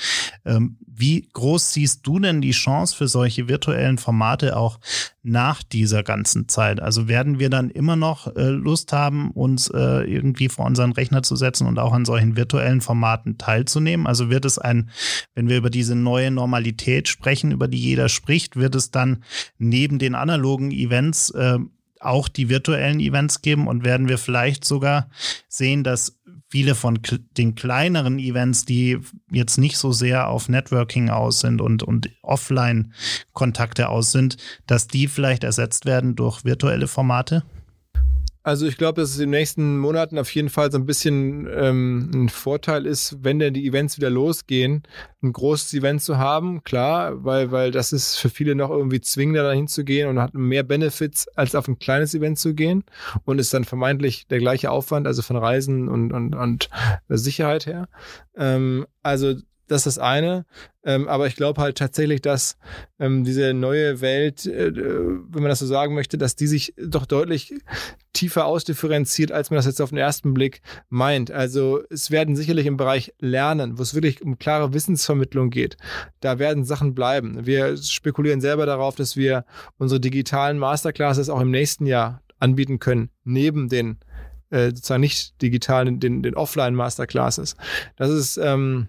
Ähm, 0.43 0.77
wie 0.99 1.29
groß 1.31 1.73
siehst 1.73 2.07
du 2.07 2.17
denn 2.17 2.41
die 2.41 2.51
Chance 2.51 2.95
für 2.95 3.07
solche 3.07 3.47
virtuellen 3.47 3.99
Formate 3.99 4.57
auch 4.57 4.79
nach 5.21 5.61
dieser 5.61 6.01
ganzen 6.01 6.47
Zeit? 6.47 6.79
Also 6.79 7.07
werden 7.07 7.37
wir 7.37 7.51
dann 7.51 7.69
immer 7.69 7.95
noch 7.95 8.35
äh, 8.35 8.49
Lust 8.49 8.93
haben, 8.93 9.29
uns 9.29 9.69
äh, 9.69 10.01
irgendwie 10.11 10.49
vor 10.49 10.65
unseren 10.65 10.93
Rechner 10.93 11.21
zu 11.21 11.35
setzen 11.35 11.67
und 11.67 11.77
auch 11.77 11.93
an 11.93 12.05
solchen 12.05 12.35
virtuellen 12.35 12.81
Formaten 12.81 13.37
teilzunehmen? 13.37 14.07
Also 14.07 14.31
wird 14.31 14.45
es 14.45 14.57
ein, 14.57 14.89
wenn 15.35 15.49
wir 15.49 15.57
über 15.57 15.69
diese 15.69 15.93
neue 15.93 16.31
Normalität 16.31 17.07
sprechen, 17.07 17.51
über 17.51 17.67
die 17.67 17.77
jeder 17.77 18.09
spricht, 18.09 18.55
wird 18.55 18.73
es 18.73 18.89
dann 18.89 19.23
neben 19.59 19.99
den 19.99 20.15
analogen 20.15 20.71
Events 20.71 21.29
äh, 21.29 21.59
auch 21.99 22.27
die 22.27 22.49
virtuellen 22.49 22.99
Events 22.99 23.41
geben 23.41 23.67
und 23.67 23.83
werden 23.83 24.07
wir 24.07 24.17
vielleicht 24.17 24.65
sogar 24.65 25.09
sehen, 25.47 25.83
dass 25.83 26.19
viele 26.49 26.75
von 26.75 26.99
den 27.37 27.55
kleineren 27.55 28.19
Events, 28.19 28.65
die 28.65 28.99
jetzt 29.31 29.57
nicht 29.57 29.77
so 29.77 29.91
sehr 29.91 30.29
auf 30.29 30.49
Networking 30.49 31.09
aus 31.09 31.41
sind 31.41 31.61
und, 31.61 31.83
und 31.83 32.09
Offline-Kontakte 32.21 33.89
aus 33.89 34.11
sind, 34.11 34.37
dass 34.65 34.87
die 34.87 35.07
vielleicht 35.07 35.43
ersetzt 35.43 35.85
werden 35.85 36.15
durch 36.15 36.45
virtuelle 36.45 36.87
Formate? 36.87 37.43
Also 38.47 38.65
ich 38.65 38.77
glaube, 38.77 39.01
dass 39.01 39.09
es 39.09 39.15
in 39.17 39.23
den 39.23 39.31
nächsten 39.31 39.77
Monaten 39.77 40.17
auf 40.17 40.33
jeden 40.33 40.47
Fall 40.47 40.71
so 40.71 40.77
ein 40.77 40.85
bisschen 40.85 41.49
ähm, 41.53 42.09
ein 42.13 42.29
Vorteil 42.29 42.85
ist, 42.85 43.17
wenn 43.21 43.39
denn 43.39 43.53
die 43.53 43.67
Events 43.67 43.97
wieder 43.97 44.09
losgehen, 44.09 44.83
ein 45.21 45.33
großes 45.33 45.73
Event 45.73 46.01
zu 46.01 46.17
haben, 46.17 46.63
klar, 46.63 47.25
weil, 47.25 47.51
weil 47.51 47.71
das 47.71 47.91
ist 47.91 48.15
für 48.15 48.29
viele 48.29 48.55
noch 48.55 48.69
irgendwie 48.69 49.01
zwingender, 49.01 49.43
dahin 49.43 49.67
zu 49.67 49.83
gehen 49.83 50.07
und 50.07 50.21
hat 50.21 50.33
mehr 50.33 50.63
Benefits, 50.63 51.27
als 51.35 51.55
auf 51.55 51.67
ein 51.67 51.77
kleines 51.77 52.15
Event 52.15 52.39
zu 52.39 52.53
gehen 52.53 52.85
und 53.25 53.39
ist 53.39 53.53
dann 53.53 53.65
vermeintlich 53.65 54.27
der 54.27 54.39
gleiche 54.39 54.71
Aufwand, 54.71 55.07
also 55.07 55.23
von 55.23 55.35
Reisen 55.35 55.89
und, 55.89 56.13
und, 56.13 56.33
und 56.33 56.69
Sicherheit 57.09 57.65
her. 57.65 57.89
Ähm, 58.37 58.87
also 59.03 59.35
das 59.67 59.85
ist 59.85 59.97
das 59.97 59.99
eine. 59.99 60.45
Ähm, 60.83 61.07
aber 61.07 61.27
ich 61.27 61.35
glaube 61.35 61.61
halt 61.61 61.77
tatsächlich, 61.77 62.21
dass 62.21 62.57
ähm, 62.99 63.23
diese 63.23 63.53
neue 63.53 64.01
Welt, 64.01 64.45
äh, 64.45 64.73
wenn 64.75 65.41
man 65.41 65.49
das 65.49 65.59
so 65.59 65.65
sagen 65.65 65.93
möchte, 65.93 66.17
dass 66.17 66.35
die 66.35 66.47
sich 66.47 66.73
doch 66.77 67.05
deutlich 67.05 67.53
tiefer 68.13 68.45
ausdifferenziert, 68.45 69.31
als 69.31 69.49
man 69.49 69.57
das 69.57 69.65
jetzt 69.65 69.81
auf 69.81 69.89
den 69.89 69.97
ersten 69.97 70.33
Blick 70.33 70.61
meint. 70.89 71.29
Also 71.29 71.81
es 71.89 72.09
werden 72.09 72.35
sicherlich 72.35 72.65
im 72.65 72.77
Bereich 72.77 73.13
Lernen, 73.19 73.77
wo 73.77 73.81
es 73.81 73.93
wirklich 73.93 74.21
um 74.21 74.39
klare 74.39 74.73
Wissensvermittlung 74.73 75.49
geht, 75.49 75.77
da 76.21 76.39
werden 76.39 76.63
Sachen 76.63 76.95
bleiben. 76.95 77.45
Wir 77.45 77.77
spekulieren 77.77 78.41
selber 78.41 78.65
darauf, 78.65 78.95
dass 78.95 79.17
wir 79.17 79.45
unsere 79.77 79.99
digitalen 79.99 80.57
Masterclasses 80.57 81.29
auch 81.29 81.41
im 81.41 81.51
nächsten 81.51 81.85
Jahr 81.85 82.21
anbieten 82.39 82.79
können, 82.79 83.09
neben 83.23 83.67
den 83.67 83.97
äh, 84.49 84.67
sozusagen 84.67 85.01
nicht 85.01 85.41
digitalen, 85.41 85.99
den, 85.99 86.23
den 86.23 86.35
Offline-Masterclasses. 86.35 87.55
Das 87.97 88.09
ist 88.09 88.37
ähm, 88.37 88.87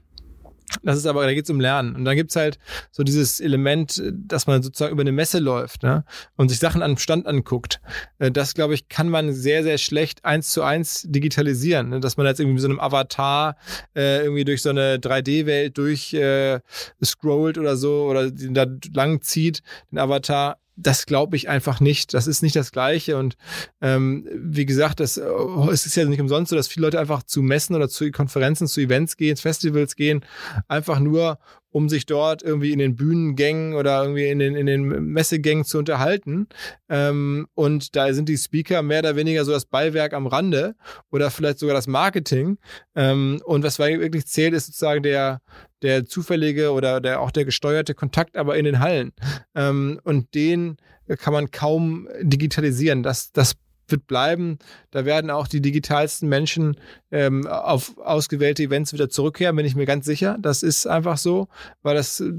das 0.83 0.99
ist 0.99 1.07
aber, 1.07 1.25
da 1.25 1.35
geht 1.35 1.45
es 1.45 1.51
um 1.51 1.61
Lernen. 1.61 1.95
Und 1.95 2.05
dann 2.05 2.17
gibt's 2.17 2.37
halt 2.37 2.59
so 2.91 3.03
dieses 3.03 3.41
Element, 3.41 4.03
dass 4.13 4.47
man 4.47 4.63
sozusagen 4.63 4.93
über 4.93 5.03
eine 5.03 5.13
Messe 5.13 5.39
läuft 5.39 5.83
ne? 5.83 6.05
und 6.37 6.49
sich 6.49 6.59
Sachen 6.59 6.83
am 6.83 6.97
Stand 6.99 7.27
anguckt. 7.27 7.81
Äh, 8.19 8.31
das, 8.31 8.55
glaube 8.55 8.75
ich, 8.75 8.89
kann 8.89 9.09
man 9.09 9.33
sehr, 9.33 9.63
sehr 9.63 9.79
schlecht 9.79 10.25
eins 10.25 10.51
zu 10.51 10.63
eins 10.63 11.05
digitalisieren. 11.09 11.91
Ne? 11.91 12.01
Dass 12.01 12.17
man 12.17 12.27
jetzt 12.27 12.41
irgendwie 12.41 12.55
mit 12.55 12.63
so 12.63 12.69
einem 12.69 12.81
Avatar 12.81 13.57
äh, 13.95 14.23
irgendwie 14.23 14.45
durch 14.45 14.63
so 14.63 14.71
eine 14.71 14.97
3D-Welt 14.97 15.79
durch 15.79 16.13
äh, 16.15 16.61
scrollt 17.05 17.59
oder 17.59 17.77
so 17.77 18.05
oder 18.05 18.31
da 18.31 18.67
lang 18.93 19.23
zieht, 19.23 19.63
den 19.91 19.99
Avatar 19.99 20.59
das 20.81 21.07
glaube 21.07 21.37
ich 21.37 21.49
einfach 21.49 21.81
nicht. 21.81 22.15
Das 22.15 22.27
ist 22.27 22.43
nicht 22.43 22.57
das 22.57 22.71
Gleiche. 22.71 23.17
Und 23.17 23.37
ähm, 23.81 24.27
wie 24.33 24.65
gesagt, 24.65 25.01
das, 25.01 25.19
oh, 25.19 25.69
es 25.73 25.87
ist 25.87 25.97
ja 25.97 26.05
nicht 26.05 26.21
umsonst 26.21 26.51
so, 26.51 26.57
dass 26.57 26.69
viele 26.69 26.87
Leute 26.87 27.01
einfach 27.01 27.25
zu 27.25 27.43
Messen 27.43 27.75
oder 27.75 27.89
zu 27.89 28.11
Konferenzen, 28.11 28.69
zu 28.69 28.81
Events 28.81 29.17
gehen, 29.17 29.37
Festivals 29.37 29.97
gehen, 29.97 30.25
einfach 30.69 31.01
nur, 31.01 31.39
um 31.79 31.89
sich 31.89 32.07
dort 32.07 32.43
irgendwie 32.43 32.73
in 32.73 32.81
den 32.81 32.97
Bühnengängen 32.97 33.75
oder 33.75 34.03
irgendwie 34.03 34.27
in 34.27 34.41
den, 34.41 34.57
in 34.57 34.67
den 34.67 34.83
Messegängen 34.83 35.65
zu 35.65 35.79
unterhalten. 35.79 36.49
Ähm, 36.89 37.47
und 37.55 37.95
da 37.95 38.13
sind 38.13 38.29
die 38.29 38.37
Speaker 38.37 38.83
mehr 38.83 38.99
oder 38.99 39.15
weniger 39.15 39.45
so 39.45 39.53
das 39.53 39.65
Beiwerk 39.65 40.13
am 40.13 40.27
Rande 40.27 40.75
oder 41.13 41.31
vielleicht 41.31 41.61
sogar 41.61 41.77
das 41.77 41.87
Marketing. 41.87 42.59
Ähm, 42.97 43.41
und 43.45 43.63
was 43.63 43.79
wirklich 43.79 44.27
zählt, 44.27 44.55
ist 44.55 44.67
sozusagen 44.67 45.05
der, 45.05 45.41
der 45.83 46.05
zufällige 46.05 46.73
oder 46.73 47.01
der 47.01 47.21
auch 47.21 47.31
der 47.31 47.45
gesteuerte 47.45 47.95
Kontakt 47.95 48.37
aber 48.37 48.57
in 48.57 48.65
den 48.65 48.81
Hallen. 48.81 49.13
Ähm, 49.55 50.01
und 50.03 50.35
den 50.35 50.79
kann 51.07 51.33
man 51.33 51.53
kaum 51.53 52.09
digitalisieren. 52.23 53.05
Das, 53.05 53.31
das 53.31 53.55
wird 53.91 54.07
bleiben. 54.07 54.59
Da 54.91 55.05
werden 55.05 55.31
auch 55.31 55.49
die 55.49 55.61
digitalsten 55.61 56.29
Menschen 56.29 56.77
ähm, 57.11 57.47
auf 57.47 57.99
ausgewählte 57.99 58.63
Events 58.63 58.93
wieder 58.93 59.09
zurückkehren, 59.09 59.57
bin 59.57 59.67
ich 59.67 59.77
mir 59.77 59.87
ganz 59.87 60.07
sicher. 60.07 60.37
Das 60.41 60.63
ist 60.63 60.87
einfach 60.87 61.19
so, 61.19 61.49
weil 61.83 61.95
das 61.95 62.21
äh, 62.21 62.33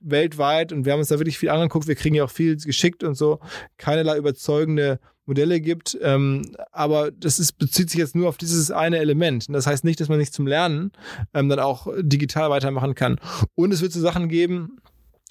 weltweit 0.00 0.72
und 0.72 0.84
wir 0.84 0.92
haben 0.92 1.00
uns 1.00 1.08
da 1.08 1.18
wirklich 1.18 1.38
viel 1.38 1.50
angeguckt. 1.50 1.86
Wir 1.86 1.94
kriegen 1.94 2.14
ja 2.14 2.24
auch 2.24 2.30
viel 2.30 2.56
geschickt 2.56 3.04
und 3.04 3.14
so 3.14 3.40
keinerlei 3.76 4.16
überzeugende 4.16 4.98
Modelle 5.26 5.60
gibt. 5.60 5.96
Ähm, 6.02 6.42
aber 6.72 7.10
das 7.10 7.38
ist, 7.38 7.52
bezieht 7.54 7.90
sich 7.90 7.98
jetzt 7.98 8.14
nur 8.14 8.28
auf 8.28 8.36
dieses 8.36 8.70
eine 8.70 8.98
Element. 8.98 9.48
Und 9.48 9.54
das 9.54 9.66
heißt 9.66 9.84
nicht, 9.84 10.00
dass 10.00 10.08
man 10.08 10.18
nicht 10.18 10.34
zum 10.34 10.46
Lernen 10.46 10.92
ähm, 11.32 11.48
dann 11.48 11.60
auch 11.60 11.86
digital 11.98 12.50
weitermachen 12.50 12.94
kann. 12.94 13.18
Und 13.54 13.72
es 13.72 13.80
wird 13.80 13.92
so 13.92 14.00
Sachen 14.00 14.28
geben, 14.28 14.78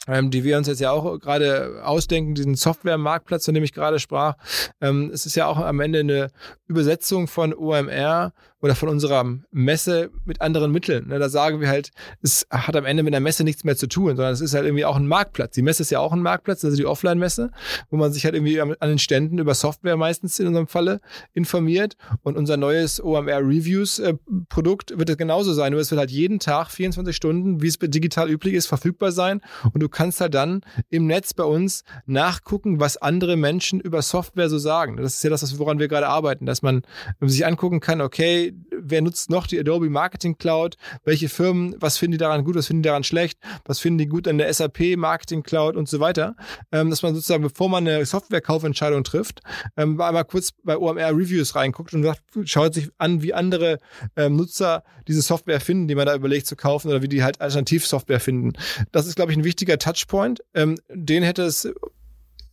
ähm, 0.07 0.31
die 0.31 0.43
wir 0.43 0.57
uns 0.57 0.67
jetzt 0.67 0.81
ja 0.81 0.91
auch 0.91 1.19
gerade 1.19 1.81
ausdenken, 1.83 2.35
diesen 2.35 2.55
Software-Marktplatz, 2.55 3.45
von 3.45 3.53
dem 3.53 3.63
ich 3.63 3.73
gerade 3.73 3.99
sprach. 3.99 4.35
Ähm, 4.81 5.09
es 5.13 5.25
ist 5.25 5.35
ja 5.35 5.47
auch 5.47 5.57
am 5.57 5.79
Ende 5.79 5.99
eine 5.99 6.31
Übersetzung 6.67 7.27
von 7.27 7.53
OMR 7.53 8.33
oder 8.63 8.75
von 8.75 8.87
unserer 8.87 9.25
Messe 9.51 10.09
mit 10.23 10.39
anderen 10.39 10.71
Mitteln. 10.71 11.09
Ne, 11.09 11.19
da 11.19 11.27
sagen 11.27 11.59
wir 11.59 11.67
halt, 11.67 11.91
es 12.21 12.47
hat 12.49 12.77
am 12.77 12.85
Ende 12.85 13.03
mit 13.03 13.13
der 13.13 13.19
Messe 13.19 13.43
nichts 13.43 13.65
mehr 13.65 13.75
zu 13.75 13.87
tun, 13.87 14.15
sondern 14.15 14.31
es 14.31 14.39
ist 14.39 14.53
halt 14.53 14.63
irgendwie 14.63 14.85
auch 14.85 14.95
ein 14.95 15.05
Marktplatz. 15.05 15.53
Die 15.53 15.61
Messe 15.61 15.83
ist 15.83 15.89
ja 15.89 15.99
auch 15.99 16.13
ein 16.13 16.21
Marktplatz, 16.21 16.63
also 16.63 16.77
die 16.77 16.85
Offline-Messe, 16.85 17.51
wo 17.89 17.97
man 17.97 18.13
sich 18.13 18.23
halt 18.23 18.35
irgendwie 18.35 18.61
an 18.61 18.75
den 18.81 18.99
Ständen 18.99 19.37
über 19.37 19.53
Software 19.53 19.97
meistens 19.97 20.39
in 20.39 20.47
unserem 20.47 20.67
Falle 20.67 21.01
informiert. 21.33 21.97
Und 22.21 22.37
unser 22.37 22.55
neues 22.55 23.03
OMR 23.03 23.39
Reviews-Produkt 23.39 24.97
wird 24.97 25.09
es 25.09 25.17
genauso 25.17 25.51
sein. 25.51 25.73
Nur 25.73 25.81
es 25.81 25.91
wird 25.91 25.99
halt 25.99 26.11
jeden 26.11 26.39
Tag 26.39 26.71
24 26.71 27.13
Stunden, 27.13 27.61
wie 27.61 27.67
es 27.67 27.77
digital 27.77 28.29
üblich 28.29 28.53
ist, 28.53 28.67
verfügbar 28.67 29.11
sein. 29.11 29.41
Und 29.73 29.83
du 29.83 29.89
kannst 29.89 30.21
halt 30.21 30.35
dann 30.35 30.61
im 30.89 31.05
Netz 31.05 31.33
bei 31.33 31.43
uns 31.43 31.83
nachgucken, 32.05 32.79
was 32.79 32.95
andere 32.95 33.35
Menschen 33.35 33.81
über 33.81 34.01
Software 34.01 34.47
so 34.47 34.57
sagen. 34.57 34.95
Das 34.95 35.15
ist 35.15 35.23
ja 35.23 35.29
das, 35.29 35.59
woran 35.59 35.79
wir 35.79 35.89
gerade 35.89 36.07
arbeiten, 36.07 36.45
dass 36.45 36.61
man 36.61 36.83
sich 37.19 37.45
angucken 37.45 37.81
kann, 37.81 37.99
okay, 37.99 38.52
wer 38.71 39.01
nutzt 39.01 39.29
noch 39.29 39.47
die 39.47 39.59
Adobe 39.59 39.89
Marketing 39.89 40.37
Cloud, 40.37 40.77
welche 41.03 41.29
Firmen, 41.29 41.75
was 41.79 41.97
finden 41.97 42.13
die 42.13 42.17
daran 42.17 42.43
gut, 42.43 42.55
was 42.55 42.67
finden 42.67 42.83
die 42.83 42.87
daran 42.87 43.03
schlecht, 43.03 43.39
was 43.65 43.79
finden 43.79 43.99
die 43.99 44.07
gut 44.07 44.27
an 44.27 44.37
der 44.37 44.53
SAP 44.53 44.97
Marketing 44.97 45.43
Cloud 45.43 45.75
und 45.75 45.87
so 45.87 45.99
weiter, 45.99 46.35
ähm, 46.71 46.89
dass 46.89 47.01
man 47.01 47.13
sozusagen, 47.13 47.43
bevor 47.43 47.69
man 47.69 47.87
eine 47.87 48.05
Softwarekaufentscheidung 48.05 49.03
trifft, 49.03 49.41
ähm, 49.77 49.99
einmal 49.99 50.25
kurz 50.25 50.51
bei 50.63 50.77
OMR 50.77 51.11
Reviews 51.11 51.55
reinguckt 51.55 51.93
und 51.93 52.03
sagt, 52.03 52.21
schaut 52.45 52.73
sich 52.73 52.89
an, 52.97 53.21
wie 53.21 53.33
andere 53.33 53.79
ähm, 54.15 54.35
Nutzer 54.35 54.83
diese 55.07 55.21
Software 55.21 55.59
finden, 55.59 55.87
die 55.87 55.95
man 55.95 56.05
da 56.05 56.15
überlegt 56.15 56.47
zu 56.47 56.55
kaufen 56.55 56.89
oder 56.89 57.01
wie 57.01 57.09
die 57.09 57.23
halt 57.23 57.41
Alternativsoftware 57.41 58.19
finden. 58.19 58.53
Das 58.91 59.07
ist, 59.07 59.15
glaube 59.15 59.31
ich, 59.31 59.37
ein 59.37 59.43
wichtiger 59.43 59.77
Touchpoint. 59.77 60.41
Ähm, 60.53 60.77
den 60.89 61.23
hätte 61.23 61.43
es 61.43 61.67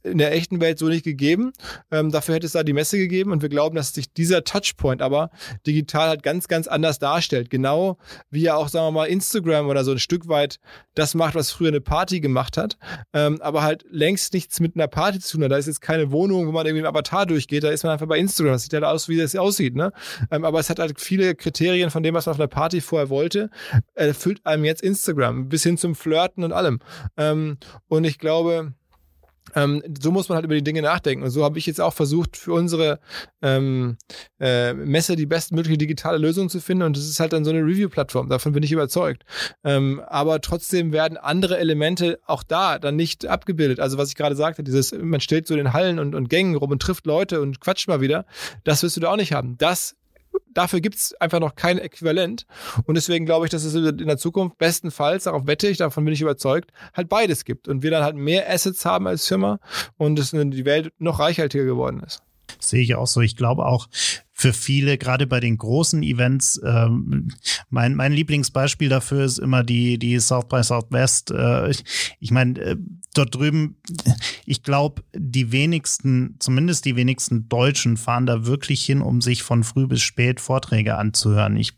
in 0.02 0.18
der 0.18 0.32
echten 0.32 0.60
Welt 0.60 0.78
so 0.78 0.86
nicht 0.86 1.04
gegeben. 1.04 1.52
Ähm, 1.90 2.10
dafür 2.10 2.34
hätte 2.36 2.46
es 2.46 2.52
da 2.52 2.62
die 2.62 2.72
Messe 2.72 2.98
gegeben 2.98 3.32
und 3.32 3.42
wir 3.42 3.48
glauben, 3.48 3.76
dass 3.76 3.92
sich 3.92 4.12
dieser 4.12 4.44
Touchpoint 4.44 5.02
aber 5.02 5.30
digital 5.66 6.08
halt 6.08 6.22
ganz, 6.22 6.48
ganz 6.48 6.66
anders 6.66 6.98
darstellt. 6.98 7.50
Genau 7.50 7.98
wie 8.30 8.42
ja 8.42 8.56
auch, 8.56 8.68
sagen 8.68 8.86
wir 8.86 8.92
mal, 8.92 9.06
Instagram 9.06 9.68
oder 9.68 9.84
so 9.84 9.92
ein 9.92 9.98
Stück 9.98 10.28
weit 10.28 10.58
das 10.94 11.14
macht, 11.14 11.34
was 11.34 11.50
früher 11.50 11.68
eine 11.68 11.80
Party 11.80 12.20
gemacht 12.20 12.56
hat, 12.56 12.78
ähm, 13.12 13.40
aber 13.40 13.62
halt 13.62 13.84
längst 13.90 14.32
nichts 14.32 14.60
mit 14.60 14.76
einer 14.76 14.88
Party 14.88 15.20
zu 15.20 15.36
tun 15.36 15.44
hat. 15.44 15.52
Da 15.52 15.56
ist 15.56 15.66
jetzt 15.66 15.80
keine 15.80 16.10
Wohnung, 16.10 16.46
wo 16.46 16.52
man 16.52 16.66
irgendwie 16.66 16.80
im 16.80 16.86
Avatar 16.86 17.26
durchgeht, 17.26 17.64
da 17.64 17.70
ist 17.70 17.84
man 17.84 17.92
einfach 17.92 18.06
bei 18.06 18.18
Instagram. 18.18 18.52
Das 18.52 18.62
sieht 18.62 18.72
halt 18.72 18.84
aus, 18.84 19.08
wie 19.08 19.16
das 19.16 19.34
aussieht, 19.36 19.74
ne? 19.74 19.92
Ähm, 20.30 20.44
aber 20.44 20.60
es 20.60 20.70
hat 20.70 20.78
halt 20.78 21.00
viele 21.00 21.34
Kriterien 21.34 21.90
von 21.90 22.02
dem, 22.02 22.14
was 22.14 22.26
man 22.26 22.34
auf 22.34 22.40
einer 22.40 22.48
Party 22.48 22.80
vorher 22.80 23.08
wollte, 23.10 23.50
erfüllt 23.94 24.44
einem 24.44 24.64
jetzt 24.64 24.82
Instagram, 24.82 25.48
bis 25.48 25.62
hin 25.62 25.76
zum 25.76 25.94
Flirten 25.94 26.44
und 26.44 26.52
allem. 26.52 26.80
Ähm, 27.16 27.58
und 27.88 28.04
ich 28.04 28.18
glaube, 28.18 28.74
ähm, 29.54 29.82
so 30.00 30.10
muss 30.10 30.28
man 30.28 30.36
halt 30.36 30.44
über 30.44 30.54
die 30.54 30.64
Dinge 30.64 30.82
nachdenken. 30.82 31.24
Und 31.24 31.30
so 31.30 31.44
habe 31.44 31.58
ich 31.58 31.66
jetzt 31.66 31.80
auch 31.80 31.94
versucht, 31.94 32.36
für 32.36 32.52
unsere 32.52 33.00
ähm, 33.42 33.96
äh, 34.38 34.72
Messe 34.74 35.16
die 35.16 35.26
bestmögliche 35.26 35.78
digitale 35.78 36.18
Lösung 36.18 36.48
zu 36.48 36.60
finden. 36.60 36.84
Und 36.84 36.96
das 36.96 37.06
ist 37.06 37.20
halt 37.20 37.32
dann 37.32 37.44
so 37.44 37.50
eine 37.50 37.60
Review-Plattform. 37.60 38.28
Davon 38.28 38.52
bin 38.52 38.62
ich 38.62 38.72
überzeugt. 38.72 39.24
Ähm, 39.64 40.00
aber 40.06 40.40
trotzdem 40.40 40.92
werden 40.92 41.16
andere 41.16 41.58
Elemente 41.58 42.18
auch 42.26 42.42
da 42.42 42.78
dann 42.78 42.96
nicht 42.96 43.26
abgebildet. 43.26 43.80
Also 43.80 43.98
was 43.98 44.08
ich 44.08 44.14
gerade 44.16 44.36
sagte, 44.36 44.62
dieses, 44.62 44.92
man 44.92 45.20
steht 45.20 45.46
so 45.46 45.54
in 45.54 45.58
den 45.58 45.72
Hallen 45.72 45.98
und, 45.98 46.14
und 46.14 46.28
Gängen 46.28 46.56
rum 46.56 46.70
und 46.70 46.82
trifft 46.82 47.06
Leute 47.06 47.40
und 47.40 47.60
quatscht 47.60 47.88
mal 47.88 48.00
wieder. 48.00 48.24
Das 48.64 48.82
wirst 48.82 48.96
du 48.96 49.00
da 49.00 49.12
auch 49.12 49.16
nicht 49.16 49.32
haben. 49.32 49.56
Das 49.58 49.96
dafür 50.52 50.80
gibt's 50.80 51.14
einfach 51.14 51.40
noch 51.40 51.54
kein 51.54 51.78
Äquivalent. 51.78 52.46
Und 52.84 52.94
deswegen 52.94 53.26
glaube 53.26 53.46
ich, 53.46 53.50
dass 53.50 53.64
es 53.64 53.74
in 53.74 54.06
der 54.06 54.18
Zukunft 54.18 54.58
bestenfalls, 54.58 55.24
darauf 55.24 55.46
wette 55.46 55.68
ich, 55.68 55.78
davon 55.78 56.04
bin 56.04 56.14
ich 56.14 56.20
überzeugt, 56.20 56.72
halt 56.94 57.08
beides 57.08 57.44
gibt. 57.44 57.68
Und 57.68 57.82
wir 57.82 57.90
dann 57.90 58.04
halt 58.04 58.16
mehr 58.16 58.50
Assets 58.50 58.84
haben 58.84 59.06
als 59.06 59.26
Firma 59.26 59.60
und 59.96 60.18
es 60.18 60.30
die 60.30 60.64
Welt 60.64 60.92
noch 60.98 61.18
reichhaltiger 61.18 61.64
geworden 61.64 62.00
ist. 62.00 62.22
Sehe 62.58 62.82
ich 62.82 62.94
auch 62.94 63.06
so. 63.06 63.20
Ich 63.20 63.36
glaube 63.36 63.64
auch, 63.64 63.88
für 64.40 64.54
viele, 64.54 64.96
gerade 64.96 65.26
bei 65.26 65.38
den 65.38 65.58
großen 65.58 66.02
Events, 66.02 66.58
ähm, 66.64 67.28
mein, 67.68 67.94
mein 67.94 68.14
Lieblingsbeispiel 68.14 68.88
dafür 68.88 69.22
ist 69.24 69.38
immer 69.38 69.62
die, 69.62 69.98
die 69.98 70.18
South 70.18 70.48
by 70.48 70.62
Southwest. 70.62 71.30
Äh, 71.30 71.70
ich 71.70 71.84
ich 72.20 72.30
meine, 72.30 72.58
äh, 72.58 72.76
dort 73.12 73.34
drüben, 73.34 73.76
ich 74.46 74.62
glaube, 74.62 75.02
die 75.14 75.52
wenigsten, 75.52 76.36
zumindest 76.38 76.86
die 76.86 76.96
wenigsten 76.96 77.50
Deutschen 77.50 77.98
fahren 77.98 78.24
da 78.24 78.46
wirklich 78.46 78.82
hin, 78.82 79.02
um 79.02 79.20
sich 79.20 79.42
von 79.42 79.62
früh 79.62 79.86
bis 79.86 80.00
spät 80.00 80.40
Vorträge 80.40 80.96
anzuhören. 80.96 81.56
Ich 81.56 81.74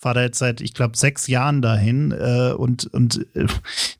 fahre 0.00 0.14
da 0.14 0.22
jetzt 0.22 0.38
seit, 0.38 0.62
ich 0.62 0.72
glaube, 0.72 0.96
sechs 0.96 1.26
Jahren 1.26 1.60
dahin 1.60 2.10
äh, 2.12 2.52
und, 2.56 2.86
und 2.94 3.26
äh, 3.34 3.46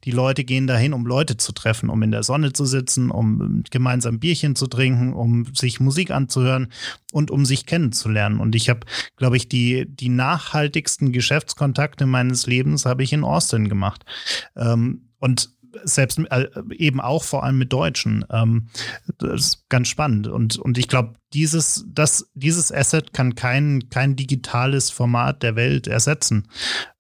die 0.05 0.13
Leute 0.13 0.45
gehen 0.45 0.67
dahin, 0.67 0.95
um 0.95 1.05
Leute 1.05 1.37
zu 1.37 1.53
treffen, 1.53 1.91
um 1.91 2.03
in 2.03 2.11
der 2.11 2.23
Sonne 2.23 2.55
zu 2.55 2.65
sitzen, 2.65 3.11
um 3.11 3.63
gemeinsam 3.71 4.19
Bierchen 4.19 4.57
zu 4.57 4.67
trinken, 4.67 5.13
um 5.13 5.55
sich 5.55 5.79
Musik 5.79 6.11
anzuhören 6.11 6.73
und 7.13 7.31
um 7.31 7.45
sich 7.45 7.60
kennenzulernen. 7.67 8.41
Und 8.41 8.55
ich 8.55 8.69
habe, 8.69 8.81
glaube 9.17 9.37
ich, 9.37 9.49
die, 9.49 9.87
die 9.89 10.09
nachhaltigsten 10.09 11.13
Geschäftskontakte 11.13 12.07
meines 12.07 12.47
Lebens 12.47 12.87
habe 12.87 13.03
ich 13.03 13.13
in 13.13 13.25
Austin 13.25 13.69
gemacht. 13.69 14.05
Ähm, 14.57 15.11
und 15.19 15.51
selbst 15.85 16.19
äh, 16.31 16.49
eben 16.73 17.01
auch 17.01 17.23
vor 17.23 17.45
allem 17.45 17.59
mit 17.59 17.73
Deutschen. 17.73 18.25
Ähm, 18.31 18.69
das 19.19 19.41
ist 19.41 19.69
ganz 19.69 19.89
spannend. 19.89 20.27
Und, 20.27 20.59
und 20.59 20.79
ich 20.79 20.89
glaube, 20.89 21.15
dieses, 21.33 21.85
das, 21.89 22.31
dieses 22.35 22.73
Asset 22.73 23.13
kann 23.13 23.35
kein, 23.35 23.89
kein 23.91 24.17
digitales 24.17 24.91
Format 24.91 25.43
der 25.43 25.57
Welt 25.57 25.87
ersetzen. 25.87 26.49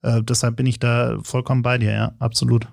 Äh, 0.03 0.23
deshalb 0.23 0.57
bin 0.57 0.67
ich 0.67 0.79
da 0.79 1.19
vollkommen 1.23 1.63
bei 1.63 1.79
dir, 1.79 1.93
ja, 1.93 2.15
absolut. 2.19 2.69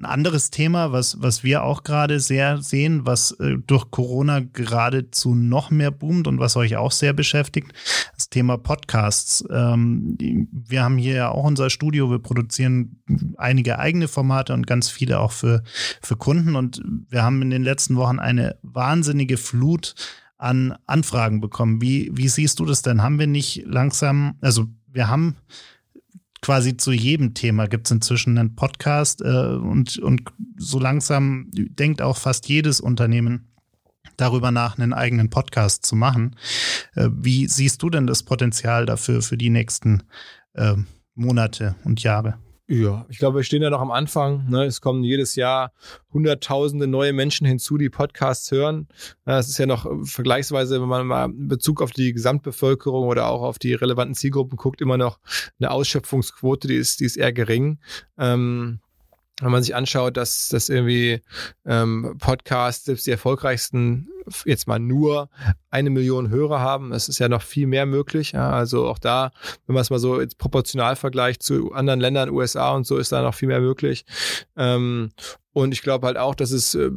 Ein 0.00 0.06
anderes 0.06 0.48
Thema, 0.48 0.92
was, 0.92 1.20
was 1.20 1.44
wir 1.44 1.62
auch 1.62 1.82
gerade 1.82 2.20
sehr 2.20 2.62
sehen, 2.62 3.04
was 3.04 3.32
äh, 3.32 3.56
durch 3.66 3.90
Corona 3.90 4.40
geradezu 4.40 5.34
noch 5.34 5.70
mehr 5.70 5.90
boomt 5.90 6.26
und 6.26 6.40
was 6.40 6.56
euch 6.56 6.78
auch 6.78 6.90
sehr 6.90 7.12
beschäftigt, 7.12 7.74
das 8.14 8.30
Thema 8.30 8.56
Podcasts. 8.56 9.44
Ähm, 9.50 10.16
wir 10.50 10.82
haben 10.82 10.96
hier 10.96 11.14
ja 11.14 11.28
auch 11.28 11.44
unser 11.44 11.68
Studio, 11.68 12.10
wir 12.10 12.18
produzieren 12.18 13.02
einige 13.36 13.78
eigene 13.78 14.08
Formate 14.08 14.54
und 14.54 14.66
ganz 14.66 14.88
viele 14.88 15.20
auch 15.20 15.32
für, 15.32 15.62
für 16.00 16.16
Kunden 16.16 16.56
und 16.56 16.80
wir 17.10 17.22
haben 17.22 17.42
in 17.42 17.50
den 17.50 17.62
letzten 17.62 17.96
Wochen 17.96 18.18
eine 18.18 18.56
wahnsinnige 18.62 19.36
Flut 19.36 19.94
an 20.38 20.78
Anfragen 20.86 21.42
bekommen. 21.42 21.82
Wie, 21.82 22.10
wie 22.14 22.28
siehst 22.28 22.58
du 22.58 22.64
das 22.64 22.80
denn? 22.80 23.02
Haben 23.02 23.18
wir 23.18 23.26
nicht 23.26 23.64
langsam, 23.66 24.38
also 24.40 24.64
wir 24.86 25.08
haben 25.08 25.36
quasi 26.42 26.76
zu 26.76 26.92
jedem 26.92 27.34
Thema 27.34 27.66
gibt 27.66 27.86
es 27.86 27.90
inzwischen 27.90 28.38
einen 28.38 28.56
Podcast 28.56 29.22
äh, 29.22 29.24
und, 29.26 29.98
und 29.98 30.22
so 30.56 30.78
langsam 30.78 31.48
denkt 31.52 32.02
auch 32.02 32.16
fast 32.16 32.48
jedes 32.48 32.80
Unternehmen 32.80 33.50
darüber 34.16 34.50
nach, 34.50 34.78
einen 34.78 34.92
eigenen 34.92 35.30
Podcast 35.30 35.84
zu 35.84 35.96
machen. 35.96 36.36
Äh, 36.94 37.08
wie 37.12 37.46
siehst 37.46 37.82
du 37.82 37.90
denn 37.90 38.06
das 38.06 38.22
Potenzial 38.22 38.86
dafür 38.86 39.22
für 39.22 39.36
die 39.36 39.50
nächsten 39.50 40.02
äh, 40.54 40.74
Monate 41.14 41.76
und 41.84 42.02
Jahre? 42.02 42.38
Ja, 42.72 43.04
ich 43.08 43.18
glaube, 43.18 43.38
wir 43.38 43.42
stehen 43.42 43.62
ja 43.62 43.70
noch 43.70 43.80
am 43.80 43.90
Anfang. 43.90 44.48
Ne? 44.48 44.64
Es 44.64 44.80
kommen 44.80 45.02
jedes 45.02 45.34
Jahr 45.34 45.72
hunderttausende 46.12 46.86
neue 46.86 47.12
Menschen 47.12 47.44
hinzu, 47.44 47.78
die 47.78 47.90
Podcasts 47.90 48.48
hören. 48.52 48.86
Es 49.24 49.48
ist 49.48 49.58
ja 49.58 49.66
noch 49.66 49.90
vergleichsweise, 50.04 50.80
wenn 50.80 50.88
man 50.88 51.04
mal 51.04 51.24
in 51.24 51.48
Bezug 51.48 51.82
auf 51.82 51.90
die 51.90 52.12
Gesamtbevölkerung 52.12 53.08
oder 53.08 53.26
auch 53.26 53.42
auf 53.42 53.58
die 53.58 53.74
relevanten 53.74 54.14
Zielgruppen 54.14 54.56
guckt, 54.56 54.80
immer 54.80 54.96
noch 54.96 55.18
eine 55.58 55.72
Ausschöpfungsquote, 55.72 56.68
die 56.68 56.76
ist, 56.76 57.00
die 57.00 57.06
ist 57.06 57.16
eher 57.16 57.32
gering. 57.32 57.80
Ähm, 58.16 58.78
wenn 59.40 59.50
man 59.50 59.64
sich 59.64 59.74
anschaut, 59.74 60.16
dass, 60.16 60.48
dass 60.48 60.68
irgendwie 60.68 61.22
ähm, 61.66 62.18
Podcasts, 62.20 62.84
selbst 62.84 63.04
die 63.04 63.10
erfolgreichsten, 63.10 64.08
jetzt 64.44 64.66
mal 64.66 64.78
nur 64.78 65.28
eine 65.70 65.90
Million 65.90 66.30
Hörer 66.30 66.60
haben, 66.60 66.92
es 66.92 67.08
ist 67.08 67.18
ja 67.18 67.28
noch 67.28 67.42
viel 67.42 67.66
mehr 67.66 67.86
möglich. 67.86 68.32
Ja? 68.32 68.50
Also 68.50 68.86
auch 68.86 68.98
da, 68.98 69.30
wenn 69.66 69.74
man 69.74 69.82
es 69.82 69.90
mal 69.90 69.98
so 69.98 70.22
proportional 70.38 70.96
vergleicht 70.96 71.42
zu 71.42 71.72
anderen 71.72 72.00
Ländern, 72.00 72.30
USA 72.30 72.72
und 72.72 72.86
so, 72.86 72.98
ist 72.98 73.12
da 73.12 73.22
noch 73.22 73.34
viel 73.34 73.48
mehr 73.48 73.60
möglich. 73.60 74.04
Ähm, 74.56 75.10
und 75.52 75.72
ich 75.72 75.82
glaube 75.82 76.06
halt 76.06 76.16
auch, 76.16 76.36
dass 76.36 76.52
es 76.52 76.76
äh, 76.76 76.90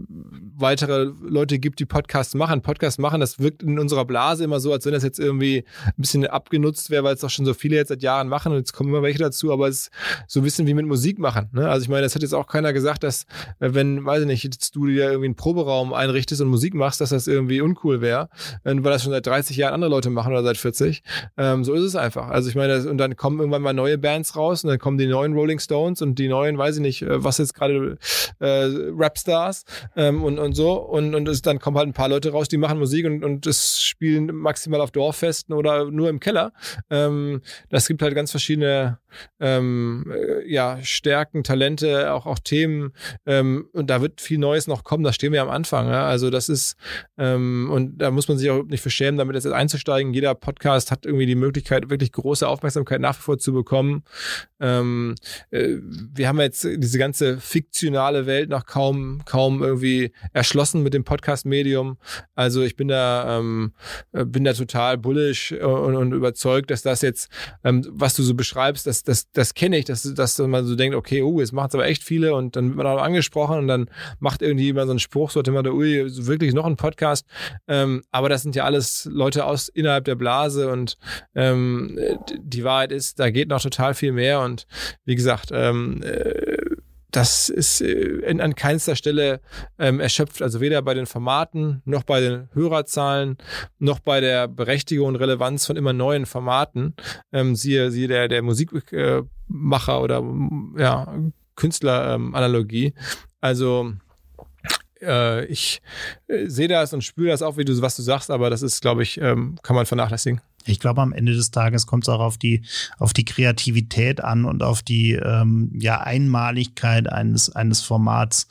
weitere 0.56 1.12
Leute 1.22 1.58
gibt, 1.58 1.80
die 1.80 1.86
Podcasts 1.86 2.36
machen. 2.36 2.62
Podcasts 2.62 3.00
machen, 3.00 3.20
das 3.20 3.40
wirkt 3.40 3.64
in 3.64 3.80
unserer 3.80 4.06
Blase 4.06 4.44
immer 4.44 4.60
so, 4.60 4.72
als 4.72 4.86
wenn 4.86 4.94
das 4.94 5.02
jetzt 5.02 5.20
irgendwie 5.20 5.64
ein 5.86 5.94
bisschen 5.98 6.28
abgenutzt 6.28 6.92
wäre, 6.92 7.04
weil 7.04 7.16
es 7.16 7.24
auch 7.24 7.32
schon 7.32 7.46
so 7.46 7.56
viele 7.56 7.78
jetzt 7.78 7.88
seit 7.88 8.04
Jahren 8.04 8.28
machen 8.28 8.52
und 8.52 8.60
jetzt 8.60 8.74
kommen 8.74 8.90
immer 8.90 9.02
welche 9.02 9.18
dazu, 9.18 9.52
aber 9.52 9.70
es 9.70 9.88
ist 9.88 9.92
so 10.28 10.40
ein 10.42 10.44
bisschen 10.44 10.68
wie 10.68 10.76
mit 10.76 10.86
Musik 10.86 11.18
machen. 11.18 11.50
Ne? 11.52 11.68
Also 11.68 11.84
ich 11.84 11.90
meine, 11.90 12.04
das 12.04 12.14
hat 12.14 12.22
jetzt 12.22 12.36
auch 12.36 12.46
keiner 12.46 12.74
gesagt, 12.74 13.02
dass 13.02 13.24
äh, 13.60 13.74
wenn, 13.74 14.06
weiß 14.06 14.22
ich 14.22 14.28
nicht, 14.28 14.44
jetzt 14.44 14.76
du 14.76 14.86
dir 14.86 15.06
irgendwie 15.06 15.26
einen 15.26 15.36
Proberaum 15.36 15.92
einrichtest 15.92 16.40
und 16.42 16.50
Musik 16.50 16.76
machst, 16.76 17.02
dass 17.02 17.12
das 17.14 17.28
irgendwie 17.28 17.62
uncool 17.62 18.02
wäre, 18.02 18.30
weil 18.64 18.82
das 18.82 19.04
schon 19.04 19.12
seit 19.12 19.26
30 19.26 19.58
Jahren 19.58 19.74
andere 19.74 19.90
Leute 19.90 20.10
machen 20.10 20.34
oder 20.34 20.44
seit 20.44 20.58
40. 20.58 21.04
Ähm, 21.38 21.64
so 21.64 21.74
ist 21.74 21.84
es 21.84 21.96
einfach. 21.96 22.30
Also 22.30 22.50
ich 22.50 22.56
meine, 22.56 22.88
und 22.90 22.98
dann 22.98 23.16
kommen 23.16 23.40
irgendwann 23.40 23.62
mal 23.62 23.74
neue 23.74 23.98
Bands 23.98 24.36
raus 24.36 24.64
und 24.64 24.70
dann 24.70 24.80
kommen 24.80 24.98
die 24.98 25.08
neuen 25.08 25.34
Rolling 25.34 25.60
Stones 25.60 26.02
und 26.02 26.20
die 26.20 26.28
neuen, 26.28 26.58
weiß 26.58 26.78
ich 26.78 26.82
nicht, 26.82 27.02
äh, 27.04 27.24
was 27.24 27.38
jetzt 27.38 27.54
gerade 27.54 27.98
äh, 28.40 28.70
Rapstars 28.98 29.66
ähm, 29.96 30.24
und, 30.24 30.40
und 30.40 30.54
so. 30.54 30.74
Und, 30.74 31.16
und 31.16 31.28
es, 31.28 31.42
dann 31.42 31.60
kommen 31.60 31.78
halt 31.78 31.88
ein 31.88 31.94
paar 31.94 32.10
Leute 32.10 32.32
raus, 32.32 32.48
die 32.48 32.58
machen 32.58 32.80
Musik 32.80 33.06
und, 33.06 33.24
und 33.24 33.46
das 33.46 33.82
spielen 33.82 34.28
maximal 34.36 34.82
auf 34.82 34.92
Dorffesten 34.92 35.54
oder 35.54 35.90
nur 35.90 36.10
im 36.10 36.20
Keller. 36.20 36.54
Ähm, 36.90 37.42
das 37.70 37.88
gibt 37.88 38.02
halt 38.02 38.16
ganz 38.16 38.32
verschiedene 38.32 39.00
ähm, 39.40 40.12
äh, 40.14 40.52
ja, 40.52 40.80
Stärken, 40.82 41.44
Talente, 41.44 42.14
auch, 42.14 42.26
auch 42.26 42.40
Themen. 42.40 42.94
Ähm, 43.26 43.70
und 43.74 43.90
da 43.90 44.02
wird 44.02 44.22
viel 44.22 44.38
Neues 44.38 44.68
noch 44.68 44.84
kommen. 44.84 45.04
Da 45.04 45.14
stehen 45.14 45.34
wir 45.34 45.42
am 45.42 45.50
Anfang. 45.50 45.88
Ja? 45.88 46.06
Also 46.06 46.30
das 46.30 46.50
ist, 46.50 46.76
ähm, 47.18 47.70
und 47.72 47.98
da 47.98 48.12
muss 48.12 48.28
man 48.28 48.38
sich 48.38 48.50
auch 48.50 48.64
nicht 48.64 48.82
verschämen, 48.82 49.18
damit 49.18 49.36
jetzt 49.36 49.46
einzusteigen. 49.48 50.14
Jeder 50.14 50.34
Podcast 50.34 50.90
hat 50.90 51.06
irgendwie 51.06 51.26
die 51.26 51.36
Möglichkeit, 51.36 51.90
wirklich 51.90 52.12
große 52.12 52.48
Aufmerksamkeit 52.48 53.02
nach 53.02 53.18
wie 53.18 53.22
vor 53.22 53.38
zu 53.38 53.54
bekommen. 53.54 54.04
Ähm, 54.60 55.16
äh, 55.52 55.78
wir 55.82 56.28
haben 56.28 56.40
jetzt 56.40 56.64
diese 56.64 56.98
ganze 56.98 57.38
fiktionale 57.40 58.26
Welt 58.26 58.50
noch 58.50 58.66
kaum, 58.66 59.22
kaum 59.26 59.62
irgendwie 59.62 60.12
erschlossen 60.34 60.82
mit 60.82 60.94
dem 60.94 61.04
Podcast-Medium. 61.04 61.98
Also 62.34 62.64
ich 62.64 62.76
bin 62.76 62.88
da, 62.88 63.40
ähm, 63.40 63.74
äh, 64.12 64.26
bin 64.26 64.44
da 64.44 64.54
total 64.54 64.98
bullish 64.98 65.52
und, 65.52 65.96
und 65.96 66.14
überzeugt, 66.14 66.72
dass 66.72 66.82
das 66.82 67.02
jetzt, 67.02 67.30
ähm, 67.64 67.86
was 67.90 68.16
du 68.16 68.24
so 68.24 68.34
beschreibst, 68.34 68.88
das, 68.88 69.04
das, 69.04 69.30
das 69.32 69.54
kenne 69.54 69.78
ich, 69.78 69.86
dass, 69.86 70.02
dass 70.02 70.40
man 70.40 70.66
so 70.66 70.76
denkt, 70.76 70.96
okay, 70.96 71.22
oh, 71.22 71.40
jetzt 71.40 71.52
machen 71.52 71.68
es 71.68 71.76
aber 71.76 71.86
echt 71.86 72.04
viele 72.04 72.34
und 72.34 72.56
dann 72.56 72.70
wird 72.70 72.78
man 72.78 72.88
auch 72.88 73.02
angesprochen 73.02 73.60
und 73.60 73.68
dann 73.68 73.90
macht 74.20 74.42
irgendjemand 74.42 74.88
so 74.88 74.92
einen 74.92 75.00
Spruch, 75.00 75.30
so 75.30 75.42
immer, 75.42 75.64
ui, 75.66 76.06
wirklich 76.26 76.54
noch 76.54 76.66
ein 76.66 76.76
Podcast. 76.76 76.93
Ähm, 77.68 78.04
aber 78.12 78.30
das 78.30 78.44
sind 78.44 78.56
ja 78.56 78.64
alles 78.64 79.08
Leute 79.12 79.46
aus 79.46 79.70
innerhalb 79.70 80.06
der 80.06 80.16
Blase 80.16 80.72
und 80.72 80.98
ähm, 81.36 82.00
die 82.38 82.64
Wahrheit 82.64 82.92
ist, 82.92 83.20
da 83.20 83.30
geht 83.30 83.50
noch 83.50 83.62
total 83.62 83.94
viel 83.94 84.12
mehr 84.12 84.42
und 84.42 84.68
wie 85.06 85.16
gesagt, 85.16 85.50
ähm, 85.52 86.02
äh, 86.04 86.58
das 87.14 87.50
ist 87.50 87.82
äh, 87.82 88.38
an 88.40 88.56
keinster 88.56 88.96
Stelle 88.96 89.40
ähm, 89.78 90.00
erschöpft, 90.00 90.42
also 90.42 90.60
weder 90.62 90.82
bei 90.82 90.94
den 90.94 91.06
Formaten, 91.06 91.82
noch 91.86 92.04
bei 92.04 92.20
den 92.20 92.50
Hörerzahlen, 92.54 93.38
noch 93.80 94.00
bei 94.00 94.20
der 94.20 94.48
Berechtigung 94.48 95.10
und 95.10 95.16
Relevanz 95.16 95.66
von 95.66 95.78
immer 95.78 95.94
neuen 95.94 96.26
Formaten. 96.26 96.96
Ähm, 97.32 97.56
siehe, 97.56 97.92
siehe 97.92 98.08
der, 98.08 98.28
der 98.28 98.42
Musikmacher 98.42 100.02
oder 100.02 100.24
ja, 100.78 101.14
Künstleranalogie. 101.56 102.94
also 103.42 103.94
äh, 105.04 105.46
ich 105.46 105.82
äh, 106.28 106.48
sehe 106.48 106.68
das 106.68 106.94
und 106.94 107.04
spüre 107.04 107.30
das 107.30 107.42
auch, 107.42 107.58
wie 107.58 107.66
du, 107.66 107.82
was 107.82 107.96
du 107.96 108.02
sagst, 108.02 108.32
aber 108.32 108.50
das 108.50 108.62
ist, 108.62 108.82
glaube 108.82 109.04
ich, 109.04 109.20
ähm, 109.20 109.58
kann 109.62 109.76
man 109.76 109.86
vernachlässigen. 109.86 110.42
Ich 110.66 110.80
glaube, 110.80 111.02
am 111.02 111.14
Ende 111.14 111.34
des 111.34 111.52
Tages 111.52 111.88
kommt 111.88 112.06
es 112.06 112.10
auch 112.10 112.20
auf 112.20 112.38
die, 112.38 112.64
auf 112.98 113.14
die 113.14 113.26
Kreativität 113.26 114.24
an 114.24 114.46
und 114.46 114.64
auf 114.64 114.82
die 114.82 115.14
ähm, 115.14 115.72
ja, 115.78 116.00
Einmaligkeit 116.02 117.12
eines, 117.12 117.54
eines 117.54 117.82
Formats. 117.82 118.48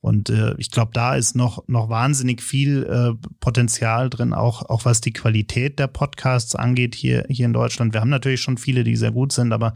Und 0.00 0.30
äh, 0.30 0.54
ich 0.58 0.70
glaube, 0.70 0.90
da 0.92 1.14
ist 1.14 1.34
noch, 1.34 1.66
noch 1.66 1.88
wahnsinnig 1.88 2.42
viel 2.42 2.84
äh, 2.84 3.28
Potenzial 3.40 4.10
drin, 4.10 4.34
auch, 4.34 4.68
auch 4.68 4.84
was 4.84 5.00
die 5.00 5.12
Qualität 5.12 5.78
der 5.78 5.86
Podcasts 5.86 6.54
angeht 6.54 6.94
hier, 6.94 7.24
hier 7.28 7.46
in 7.46 7.52
Deutschland. 7.52 7.94
Wir 7.94 8.00
haben 8.00 8.10
natürlich 8.10 8.42
schon 8.42 8.58
viele, 8.58 8.84
die 8.84 8.96
sehr 8.96 9.12
gut 9.12 9.32
sind, 9.32 9.52
aber 9.52 9.74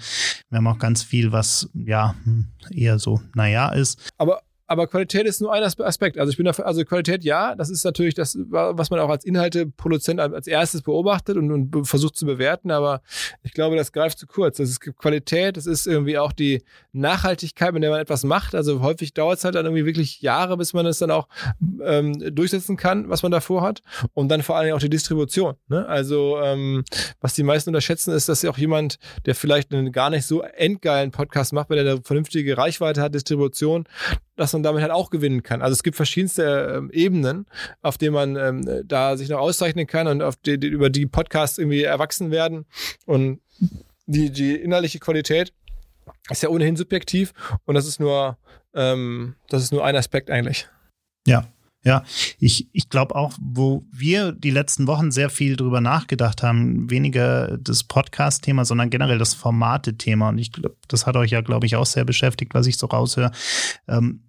wir 0.51 0.59
haben 0.59 0.67
auch 0.67 0.79
ganz 0.79 1.03
viel, 1.03 1.33
was 1.33 1.71
ja 1.75 2.15
hm, 2.25 2.49
eher 2.71 2.99
so, 2.99 3.21
naja 3.35 3.71
ist. 3.71 4.13
Aber 4.19 4.43
aber 4.69 4.87
Qualität 4.87 5.27
ist 5.27 5.41
nur 5.41 5.53
ein 5.53 5.63
Aspekt. 5.63 6.19
Also 6.19 6.31
ich 6.31 6.37
bin 6.37 6.45
dafür, 6.45 6.67
also 6.67 6.85
Qualität 6.85 7.25
ja, 7.25 7.55
das 7.55 7.71
ist 7.71 7.85
natürlich 7.85 8.15
das, 8.15 8.39
was 8.39 8.91
man 8.91 9.01
auch 9.01 9.09
als 9.09 9.25
Inhalteproduzent 9.25 10.21
als 10.21 10.47
erstes 10.47 10.83
beobachtet 10.83 11.39
und, 11.39 11.51
und 11.51 11.87
versucht 11.87 12.17
zu 12.17 12.27
bewerten, 12.27 12.71
aber 12.71 13.01
ich 13.43 13.53
glaube, 13.53 13.77
das 13.77 13.93
greift 13.93 14.19
zu 14.19 14.27
kurz. 14.27 14.59
Das 14.59 14.69
ist 14.69 14.81
Qualität, 14.81 15.57
das 15.57 15.67
ist 15.67 15.87
irgendwie 15.87 16.19
auch 16.19 16.33
die 16.33 16.63
Nachhaltigkeit, 16.93 17.73
mit 17.73 17.83
der 17.83 17.91
man 17.91 18.01
etwas 18.01 18.25
macht. 18.25 18.55
Also 18.55 18.83
häufig 18.83 19.15
dauert 19.15 19.39
es 19.39 19.45
halt 19.45 19.55
dann 19.55 19.65
irgendwie 19.65 19.87
wirklich 19.87 20.21
Jahre, 20.21 20.59
bis 20.59 20.75
man 20.75 20.85
es 20.85 20.99
dann 20.99 21.11
auch 21.11 21.29
ähm, 21.83 22.35
durchsetzen 22.35 22.77
kann, 22.77 23.09
was 23.09 23.23
man 23.23 23.33
davor 23.33 23.63
hat. 23.63 23.83
Und 24.13 24.29
dann 24.29 24.43
vor 24.43 24.57
allem 24.57 24.75
auch 24.75 24.81
die 24.81 24.91
Distribution. 24.91 25.55
Ne? 25.69 25.87
Also 25.87 26.39
ähm, 26.43 26.85
was 27.23 27.33
die 27.33 27.43
meisten 27.43 27.71
unterschätzen, 27.71 28.13
ist, 28.13 28.29
dass 28.29 28.45
auch 28.45 28.59
jemand, 28.59 28.99
der 29.25 29.35
vielleicht 29.35 29.73
einen 29.73 29.93
gar 29.93 30.11
nicht 30.11 30.27
so 30.27 30.43
endgeilen 30.43 31.11
Podcast 31.11 31.55
macht, 31.55 31.71
weil 31.71 31.79
er 31.79 31.93
eine 31.93 32.03
vernünftige 32.03 32.59
Reichweite 32.59 33.01
hat, 33.01 33.15
Distribution, 33.15 33.85
dass 34.39 34.53
man 34.53 34.63
damit 34.63 34.83
halt 34.83 34.93
auch 34.93 35.11
gewinnen 35.11 35.43
kann. 35.43 35.63
Also 35.63 35.73
es 35.73 35.83
gibt 35.83 35.97
verschiedenste 35.97 36.77
ähm, 36.77 36.91
Ebenen, 36.93 37.47
auf 37.83 37.99
denen 37.99 38.15
man 38.15 38.37
ähm, 38.37 38.85
da 38.87 39.17
sich 39.17 39.29
noch 39.29 39.41
auszeichnen 39.41 39.87
kann 39.87 40.07
und 40.07 40.23
auf 40.23 40.37
die, 40.37 40.59
die, 40.59 40.69
über 40.69 40.91
die 40.91 41.07
Podcasts 41.07 41.59
irgendwie 41.59 41.83
erwachsen 41.83 42.31
werden. 42.31 42.65
Und 43.05 43.41
die, 44.07 44.31
die 44.31 44.55
innerliche 44.55 45.01
Qualität 45.01 45.53
ist 46.31 46.43
ja 46.43 46.49
ohnehin 46.49 46.77
subjektiv 46.77 47.33
und 47.65 47.75
das 47.75 47.87
ist 47.87 47.99
nur, 47.99 48.39
ähm, 48.75 49.35
das 49.49 49.63
ist 49.63 49.73
nur 49.73 49.85
ein 49.85 49.97
Aspekt 49.97 50.31
eigentlich. 50.31 50.69
Ja, 51.27 51.49
ja, 51.85 52.05
ich, 52.39 52.69
ich 52.73 52.89
glaube 52.91 53.15
auch, 53.15 53.33
wo 53.41 53.85
wir 53.93 54.33
die 54.33 54.51
letzten 54.51 54.87
Wochen 54.87 55.11
sehr 55.11 55.31
viel 55.31 55.57
drüber 55.57 55.81
nachgedacht 55.81 56.43
haben, 56.43 56.91
weniger 56.91 57.57
das 57.59 57.83
Podcast-Thema, 57.85 58.65
sondern 58.65 58.91
generell 58.91 59.19
das 59.19 59.35
Formate-Thema. 59.35 60.31
Und 60.31 60.39
ich 60.39 60.53
glaube, 60.53 60.77
das 60.89 61.07
hat 61.07 61.17
euch 61.17 61.31
ja, 61.31 61.41
glaube 61.41 61.67
ich, 61.67 61.77
auch 61.77 61.87
sehr 61.87 62.05
beschäftigt, 62.05 62.53
was 62.53 62.67
ich 62.67 62.79
so 62.79 62.87
raushöre. 62.87 63.31
Ähm, 63.87 64.21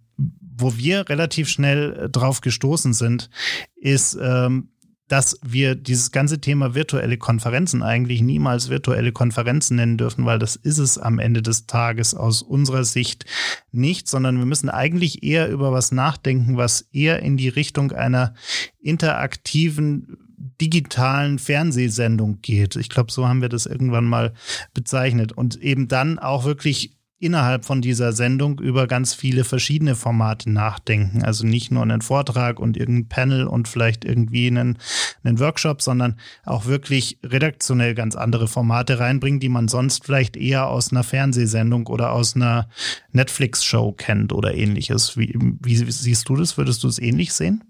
wo 0.59 0.77
wir 0.77 1.09
relativ 1.09 1.49
schnell 1.49 1.93
äh, 1.93 2.09
drauf 2.09 2.41
gestoßen 2.41 2.93
sind, 2.93 3.29
ist, 3.75 4.17
ähm, 4.21 4.69
dass 5.09 5.39
wir 5.43 5.75
dieses 5.75 6.11
ganze 6.11 6.39
Thema 6.39 6.75
virtuelle 6.75 7.17
Konferenzen 7.17 7.81
eigentlich 7.81 8.21
niemals 8.21 8.69
virtuelle 8.69 9.11
Konferenzen 9.11 9.75
nennen 9.75 9.97
dürfen, 9.97 10.25
weil 10.25 10.37
das 10.37 10.55
ist 10.55 10.77
es 10.77 10.97
am 10.97 11.17
Ende 11.17 11.41
des 11.41 11.65
Tages 11.65 12.13
aus 12.13 12.43
unserer 12.43 12.83
Sicht 12.83 13.25
nicht, 13.71 14.07
sondern 14.07 14.37
wir 14.37 14.45
müssen 14.45 14.69
eigentlich 14.69 15.23
eher 15.23 15.49
über 15.49 15.71
was 15.71 15.91
nachdenken, 15.91 16.57
was 16.57 16.81
eher 16.93 17.23
in 17.23 17.37
die 17.37 17.49
Richtung 17.49 17.91
einer 17.91 18.35
interaktiven 18.79 20.17
digitalen 20.61 21.39
Fernsehsendung 21.39 22.41
geht. 22.41 22.75
Ich 22.75 22.89
glaube, 22.89 23.11
so 23.11 23.27
haben 23.27 23.41
wir 23.41 23.49
das 23.49 23.65
irgendwann 23.65 24.05
mal 24.05 24.33
bezeichnet 24.73 25.31
und 25.31 25.61
eben 25.61 25.87
dann 25.87 26.19
auch 26.19 26.45
wirklich 26.45 26.98
innerhalb 27.19 27.65
von 27.65 27.81
dieser 27.81 28.13
Sendung 28.13 28.59
über 28.59 28.87
ganz 28.87 29.13
viele 29.13 29.43
verschiedene 29.43 29.95
Formate 29.95 30.49
nachdenken. 30.49 31.23
Also 31.23 31.45
nicht 31.45 31.71
nur 31.71 31.83
einen 31.83 32.01
Vortrag 32.01 32.59
und 32.59 32.77
irgendein 32.77 33.09
Panel 33.09 33.47
und 33.47 33.67
vielleicht 33.67 34.05
irgendwie 34.05 34.47
einen, 34.47 34.77
einen 35.23 35.39
Workshop, 35.39 35.81
sondern 35.81 36.15
auch 36.45 36.65
wirklich 36.65 37.19
redaktionell 37.23 37.93
ganz 37.93 38.15
andere 38.15 38.47
Formate 38.47 38.99
reinbringen, 38.99 39.39
die 39.39 39.49
man 39.49 39.67
sonst 39.67 40.05
vielleicht 40.05 40.37
eher 40.37 40.67
aus 40.67 40.91
einer 40.91 41.03
Fernsehsendung 41.03 41.87
oder 41.87 42.13
aus 42.13 42.35
einer 42.35 42.69
Netflix-Show 43.11 43.91
kennt 43.93 44.31
oder 44.31 44.55
ähnliches. 44.55 45.17
Wie, 45.17 45.37
wie 45.37 45.75
siehst 45.75 46.29
du 46.29 46.37
das? 46.37 46.57
Würdest 46.57 46.83
du 46.83 46.87
es 46.87 46.99
ähnlich 46.99 47.33
sehen? 47.33 47.63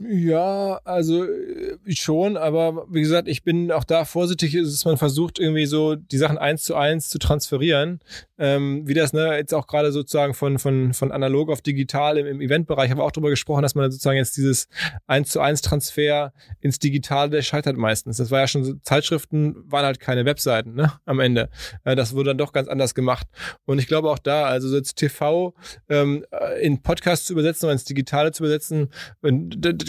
Ja, 0.00 0.80
also 0.84 1.24
äh, 1.24 1.76
schon, 1.88 2.36
aber 2.36 2.86
wie 2.90 3.00
gesagt, 3.00 3.28
ich 3.28 3.44
bin 3.44 3.70
auch 3.70 3.84
da 3.84 4.04
vorsichtig, 4.04 4.52
dass 4.52 4.84
man 4.84 4.96
versucht, 4.96 5.38
irgendwie 5.38 5.66
so 5.66 5.94
die 5.94 6.18
Sachen 6.18 6.36
eins 6.36 6.64
zu 6.64 6.74
eins 6.74 7.08
zu 7.08 7.18
transferieren. 7.18 8.00
Ähm, 8.36 8.88
wie 8.88 8.94
das, 8.94 9.12
ne, 9.12 9.36
jetzt 9.36 9.54
auch 9.54 9.68
gerade 9.68 9.92
sozusagen 9.92 10.34
von, 10.34 10.58
von, 10.58 10.94
von 10.94 11.12
analog 11.12 11.50
auf 11.50 11.62
digital 11.62 12.18
im, 12.18 12.26
im 12.26 12.40
Eventbereich 12.40 12.90
haben 12.90 13.00
auch 13.00 13.12
darüber 13.12 13.30
gesprochen, 13.30 13.62
dass 13.62 13.76
man 13.76 13.90
sozusagen 13.92 14.16
jetzt 14.16 14.36
dieses 14.36 14.68
eins 15.06 15.30
zu 15.30 15.40
eins 15.40 15.62
Transfer 15.62 16.32
ins 16.60 16.80
Digitale, 16.80 17.30
der 17.30 17.42
scheitert 17.42 17.76
meistens. 17.76 18.16
Das 18.16 18.32
war 18.32 18.40
ja 18.40 18.48
schon 18.48 18.64
so, 18.64 18.74
Zeitschriften 18.82 19.54
waren 19.70 19.84
halt 19.84 20.00
keine 20.00 20.24
Webseiten, 20.24 20.74
ne, 20.74 20.92
am 21.04 21.20
Ende. 21.20 21.48
Äh, 21.84 21.94
das 21.94 22.14
wurde 22.14 22.30
dann 22.30 22.38
doch 22.38 22.52
ganz 22.52 22.66
anders 22.66 22.96
gemacht. 22.96 23.28
Und 23.64 23.78
ich 23.78 23.86
glaube 23.86 24.10
auch 24.10 24.18
da, 24.18 24.46
also 24.46 24.68
so 24.68 24.76
jetzt 24.76 24.96
TV 24.96 25.54
ähm, 25.88 26.24
in 26.60 26.82
Podcast 26.82 27.26
zu 27.26 27.34
übersetzen 27.34 27.66
oder 27.66 27.74
ins 27.74 27.84
Digitale 27.84 28.32
zu 28.32 28.42
übersetzen, 28.42 28.88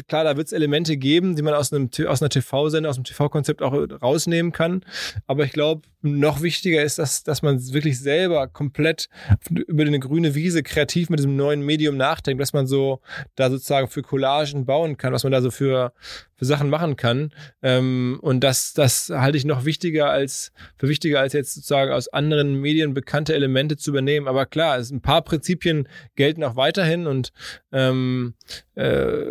klar, 0.07 0.23
da 0.23 0.37
wird 0.37 0.47
es 0.47 0.53
Elemente 0.53 0.97
geben, 0.97 1.35
die 1.35 1.41
man 1.41 1.53
aus 1.53 1.73
einem 1.73 1.89
aus 2.07 2.21
einer 2.21 2.29
TV-Sender, 2.29 2.89
aus 2.89 2.95
dem 2.95 3.03
TV-Konzept 3.03 3.61
auch 3.61 3.73
rausnehmen 4.01 4.51
kann. 4.51 4.83
Aber 5.27 5.45
ich 5.45 5.51
glaube, 5.51 5.83
noch 6.01 6.41
wichtiger 6.41 6.83
ist, 6.83 6.99
dass, 6.99 7.23
dass 7.23 7.41
man 7.41 7.73
wirklich 7.73 7.99
selber 7.99 8.47
komplett 8.47 9.09
über 9.49 9.83
eine 9.83 9.99
grüne 9.99 10.35
Wiese 10.35 10.63
kreativ 10.63 11.09
mit 11.09 11.19
diesem 11.19 11.35
neuen 11.35 11.61
Medium 11.61 11.97
nachdenkt, 11.97 12.41
dass 12.41 12.53
man 12.53 12.67
so 12.67 13.01
da 13.35 13.49
sozusagen 13.49 13.87
für 13.87 14.01
Collagen 14.01 14.65
bauen 14.65 14.97
kann, 14.97 15.13
was 15.13 15.23
man 15.23 15.31
da 15.31 15.41
so 15.41 15.51
für, 15.51 15.93
für 16.35 16.45
Sachen 16.45 16.69
machen 16.69 16.95
kann. 16.95 17.31
Ähm, 17.61 18.19
und 18.21 18.41
das, 18.41 18.73
das 18.73 19.09
halte 19.09 19.37
ich 19.37 19.45
noch 19.45 19.65
wichtiger 19.65 20.09
als, 20.09 20.51
für 20.77 20.89
wichtiger 20.89 21.19
als 21.19 21.33
jetzt 21.33 21.53
sozusagen 21.53 21.91
aus 21.91 22.07
anderen 22.07 22.59
Medien 22.59 22.93
bekannte 22.93 23.33
Elemente 23.33 23.77
zu 23.77 23.91
übernehmen. 23.91 24.27
Aber 24.27 24.45
klar, 24.45 24.77
es, 24.77 24.91
ein 24.91 25.01
paar 25.01 25.21
Prinzipien 25.21 25.87
gelten 26.15 26.43
auch 26.43 26.55
weiterhin 26.55 27.07
und 27.07 27.31
ähm, 27.71 28.35
äh, 28.75 29.25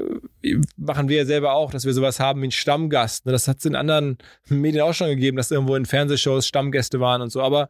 machen 0.76 1.08
wir 1.08 1.18
ja 1.18 1.24
selber 1.24 1.54
auch, 1.54 1.70
dass 1.70 1.84
wir 1.84 1.92
sowas 1.92 2.20
haben 2.20 2.40
wie 2.40 2.46
einen 2.46 2.52
Stammgast. 2.52 3.26
Ne? 3.26 3.32
Das 3.32 3.48
hat 3.48 3.58
es 3.58 3.64
in 3.64 3.76
anderen 3.76 4.18
Medien 4.48 4.82
auch 4.82 4.94
schon 4.94 5.08
gegeben, 5.08 5.36
dass 5.36 5.50
irgendwo 5.50 5.76
in 5.76 5.86
Fernsehshows 5.86 6.46
Stammgäste 6.46 7.00
waren 7.00 7.22
und 7.22 7.30
so. 7.30 7.42
Aber 7.42 7.68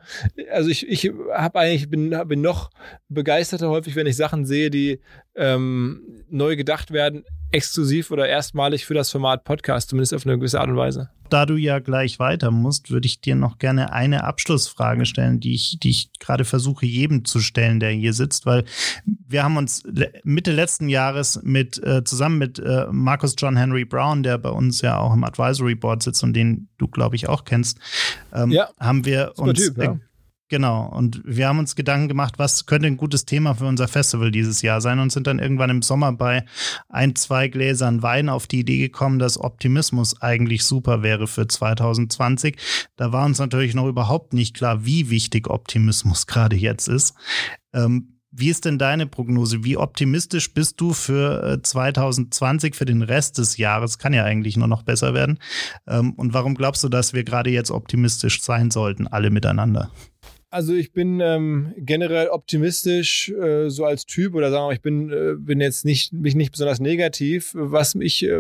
also 0.53 0.71
ich, 0.71 0.89
ich 0.89 1.13
habe 1.33 1.59
eigentlich, 1.59 1.91
bin, 1.91 2.17
bin 2.27 2.41
noch 2.41 2.71
begeisterter 3.09 3.69
häufig, 3.71 3.97
wenn 3.97 4.07
ich 4.07 4.17
Sachen 4.17 4.47
sehe, 4.47 4.71
die 4.71 5.01
ähm, 5.37 6.25
neu 6.29 6.57
gedacht 6.57 6.91
werden, 6.91 7.25
exklusiv 7.55 8.11
oder 8.11 8.29
erstmalig 8.29 8.85
für 8.85 8.95
das 8.95 9.11
Format 9.11 9.45
Podcast, 9.45 9.91
zumindest 9.91 10.13
auf 10.13 10.27
eine 10.27 10.37
gewisse 10.37 10.61
Art 10.61 10.69
und 10.69 10.77
Weise. 10.77 11.11
Da 11.31 11.47
du 11.47 11.57
ja 11.57 11.79
gleich 11.79 12.19
weiter 12.19 12.51
musst, 12.51 12.91
würde 12.91 13.07
ich 13.07 13.21
dir 13.21 13.35
noch 13.35 13.59
gerne 13.59 13.93
eine 13.93 14.25
Abschlussfrage 14.25 15.07
stellen, 15.07 15.41
die 15.41 15.55
ich, 15.55 15.79
die 15.81 15.91
ich 15.91 16.11
gerade 16.19 16.45
versuche, 16.45 16.85
jedem 16.85 17.25
zu 17.25 17.41
stellen, 17.41 17.81
der 17.81 17.91
hier 17.91 18.13
sitzt, 18.13 18.45
weil 18.45 18.65
wir 19.07 19.43
haben 19.43 19.57
uns 19.57 19.85
Mitte 20.25 20.53
letzten 20.53 20.89
Jahres 20.89 21.41
mit 21.43 21.83
äh, 21.83 22.05
zusammen 22.05 22.39
mit 22.39 22.59
äh, 22.59 22.87
Markus 22.91 23.35
John 23.39 23.57
Henry 23.57 23.85
Brown, 23.85 24.23
der 24.23 24.39
bei 24.39 24.51
uns 24.51 24.81
ja 24.81 24.99
auch 24.99 25.15
im 25.15 25.25
Advisory 25.25 25.77
Board 25.77 26.03
sitzt 26.03 26.23
und 26.23 26.35
den 26.35 26.69
du, 26.79 26.89
glaube 26.89 27.17
ich, 27.17 27.29
auch 27.29 27.45
kennst, 27.45 27.79
ähm, 28.33 28.51
ja, 28.51 28.69
haben 28.79 29.05
wir 29.05 29.33
uns 29.37 29.65
typ, 29.65 29.79
ja. 29.79 29.99
Genau. 30.55 30.87
Und 30.87 31.21
wir 31.25 31.49
haben 31.49 31.59
uns 31.59 31.75
Gedanken 31.75 32.07
gemacht, 32.07 32.35
was 32.39 32.65
könnte 32.65 32.87
ein 32.87 32.97
gutes 32.97 33.25
Thema 33.25 33.55
für 33.57 33.67
unser 33.67 33.89
Festival 33.89 34.31
dieses 34.31 34.63
Jahr 34.63 34.81
sein 34.81 35.01
und 35.01 35.11
sind 35.11 35.27
dann 35.27 35.41
irgendwann 35.41 35.69
im 35.69 35.83
Sommer 35.83 36.13
bei 36.13 36.45
ein, 36.89 37.17
zwei 37.17 37.49
Gläsern 37.49 38.05
Wein 38.05 38.29
auf 38.29 38.47
die 38.47 38.61
Idee 38.61 38.79
gekommen, 38.79 39.19
dass 39.19 39.37
Optimismus 39.37 40.23
eigentlich 40.23 40.63
super 40.63 41.03
wäre 41.03 41.27
für 41.27 41.49
2020. 41.49 42.57
Da 42.95 43.11
war 43.11 43.25
uns 43.25 43.41
natürlich 43.41 43.75
noch 43.75 43.89
überhaupt 43.89 44.33
nicht 44.33 44.55
klar, 44.55 44.85
wie 44.85 45.11
wichtig 45.11 45.51
Optimismus 45.51 46.29
gerade 46.29 46.55
jetzt 46.55 46.87
ist. 46.87 47.15
Ähm, 47.73 48.21
Wie 48.31 48.49
ist 48.49 48.65
denn 48.65 48.79
deine 48.79 49.09
Prognose? 49.09 49.65
Wie 49.65 49.77
optimistisch 49.77 50.55
bist 50.55 50.81
du 50.81 50.93
für 50.93 51.61
2020, 51.63 52.75
äh, 52.75 52.77
für 52.77 52.85
den 52.85 53.03
Rest 53.03 53.39
des 53.39 53.57
Jahres? 53.57 53.99
Kann 53.99 54.13
ja 54.13 54.23
eigentlich 54.23 54.57
nur 54.57 54.69
noch 54.69 54.83
besser 54.85 55.15
werden. 55.15 55.41
Ähm, 55.89 56.13
und 56.15 56.33
warum 56.33 56.55
glaubst 56.55 56.85
du, 56.85 56.89
dass 56.89 57.13
wir 57.13 57.25
gerade 57.25 57.51
jetzt 57.51 57.73
optimistisch 57.73 58.41
sein 58.41 58.71
sollten, 58.71 59.09
alle 59.09 59.31
miteinander? 59.31 59.91
Also 60.55 60.73
ich 60.73 60.93
bin 60.93 61.19
ähm, 61.19 61.75
generell 61.77 62.29
optimistisch 62.29 63.29
äh, 63.31 63.69
so 63.71 63.85
als 63.85 64.07
Typ 64.07 64.37
oder 64.37 64.53
sagen 64.53 64.69
wir, 64.69 64.73
ich 64.73 64.83
bin 64.83 65.11
äh, 65.11 65.35
bin 65.37 65.61
jetzt 65.61 65.85
nicht 65.85 66.13
mich 66.13 66.37
nicht 66.37 66.53
besonders 66.53 66.79
negativ. 66.79 67.51
Was 67.55 67.97
mich 67.97 68.23
äh, 68.23 68.39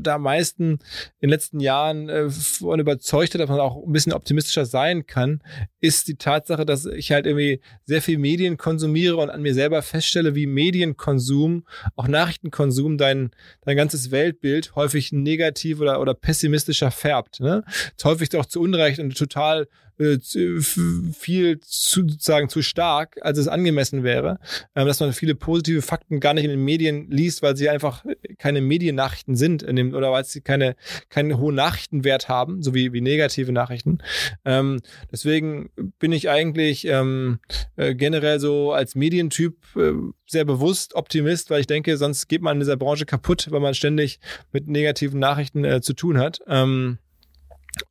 da 0.00 0.14
am 0.14 0.22
meisten 0.22 0.64
in 0.72 0.78
den 1.20 1.28
letzten 1.28 1.60
Jahren 1.60 2.08
äh, 2.08 2.30
von 2.30 2.80
überzeugt 2.80 3.34
hat, 3.34 3.42
dass 3.42 3.50
man 3.50 3.60
auch 3.60 3.84
ein 3.84 3.92
bisschen 3.92 4.14
optimistischer 4.14 4.64
sein 4.64 5.06
kann, 5.06 5.42
ist 5.78 6.08
die 6.08 6.16
Tatsache, 6.16 6.64
dass 6.64 6.86
ich 6.86 7.12
halt 7.12 7.26
irgendwie 7.26 7.60
sehr 7.84 8.00
viel 8.00 8.16
Medien 8.16 8.56
konsumiere 8.56 9.18
und 9.18 9.28
an 9.28 9.42
mir 9.42 9.52
selber 9.52 9.82
feststelle, 9.82 10.34
wie 10.34 10.46
Medienkonsum, 10.46 11.66
auch 11.96 12.08
Nachrichtenkonsum, 12.08 12.96
dein 12.96 13.30
dein 13.60 13.76
ganzes 13.76 14.10
Weltbild 14.10 14.74
häufig 14.74 15.12
negativ 15.12 15.80
oder 15.80 16.00
oder 16.00 16.14
pessimistischer 16.14 16.90
färbt. 16.90 17.40
Ne? 17.40 17.62
Häufig 18.04 18.34
auch 18.36 18.46
zu 18.46 18.62
Unrecht 18.62 19.00
und 19.00 19.14
total 19.18 19.68
äh, 19.98 20.18
viel 20.18 21.60
zu, 21.60 22.08
sozusagen 22.08 22.48
zu 22.48 22.62
stark, 22.62 23.18
als 23.22 23.38
es 23.38 23.48
angemessen 23.48 24.02
wäre, 24.02 24.38
ähm, 24.74 24.86
dass 24.86 25.00
man 25.00 25.12
viele 25.12 25.34
positive 25.34 25.82
Fakten 25.82 26.20
gar 26.20 26.34
nicht 26.34 26.44
in 26.44 26.50
den 26.50 26.64
Medien 26.64 27.10
liest, 27.10 27.42
weil 27.42 27.56
sie 27.56 27.68
einfach 27.68 28.04
keine 28.38 28.60
Mediennachrichten 28.60 29.36
sind 29.36 29.62
in 29.62 29.76
dem, 29.76 29.94
oder 29.94 30.12
weil 30.12 30.24
sie 30.24 30.40
keine, 30.40 30.76
keinen 31.08 31.38
hohen 31.38 31.54
Nachrichtenwert 31.54 32.28
haben, 32.28 32.62
so 32.62 32.74
wie, 32.74 32.92
wie 32.92 33.00
negative 33.00 33.52
Nachrichten. 33.52 33.98
Ähm, 34.44 34.80
deswegen 35.10 35.70
bin 35.98 36.12
ich 36.12 36.28
eigentlich 36.28 36.86
ähm, 36.86 37.38
äh, 37.76 37.94
generell 37.94 38.40
so 38.40 38.72
als 38.72 38.94
Medientyp 38.94 39.56
äh, 39.76 39.92
sehr 40.26 40.44
bewusst 40.44 40.94
Optimist, 40.94 41.50
weil 41.50 41.60
ich 41.60 41.66
denke, 41.66 41.96
sonst 41.96 42.28
geht 42.28 42.42
man 42.42 42.56
in 42.56 42.60
dieser 42.60 42.76
Branche 42.76 43.06
kaputt, 43.06 43.46
weil 43.50 43.60
man 43.60 43.74
ständig 43.74 44.20
mit 44.52 44.68
negativen 44.68 45.20
Nachrichten 45.20 45.64
äh, 45.64 45.80
zu 45.80 45.94
tun 45.94 46.18
hat. 46.18 46.40
Ähm, 46.46 46.98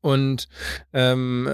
und 0.06 0.48
ähm, 0.94 1.50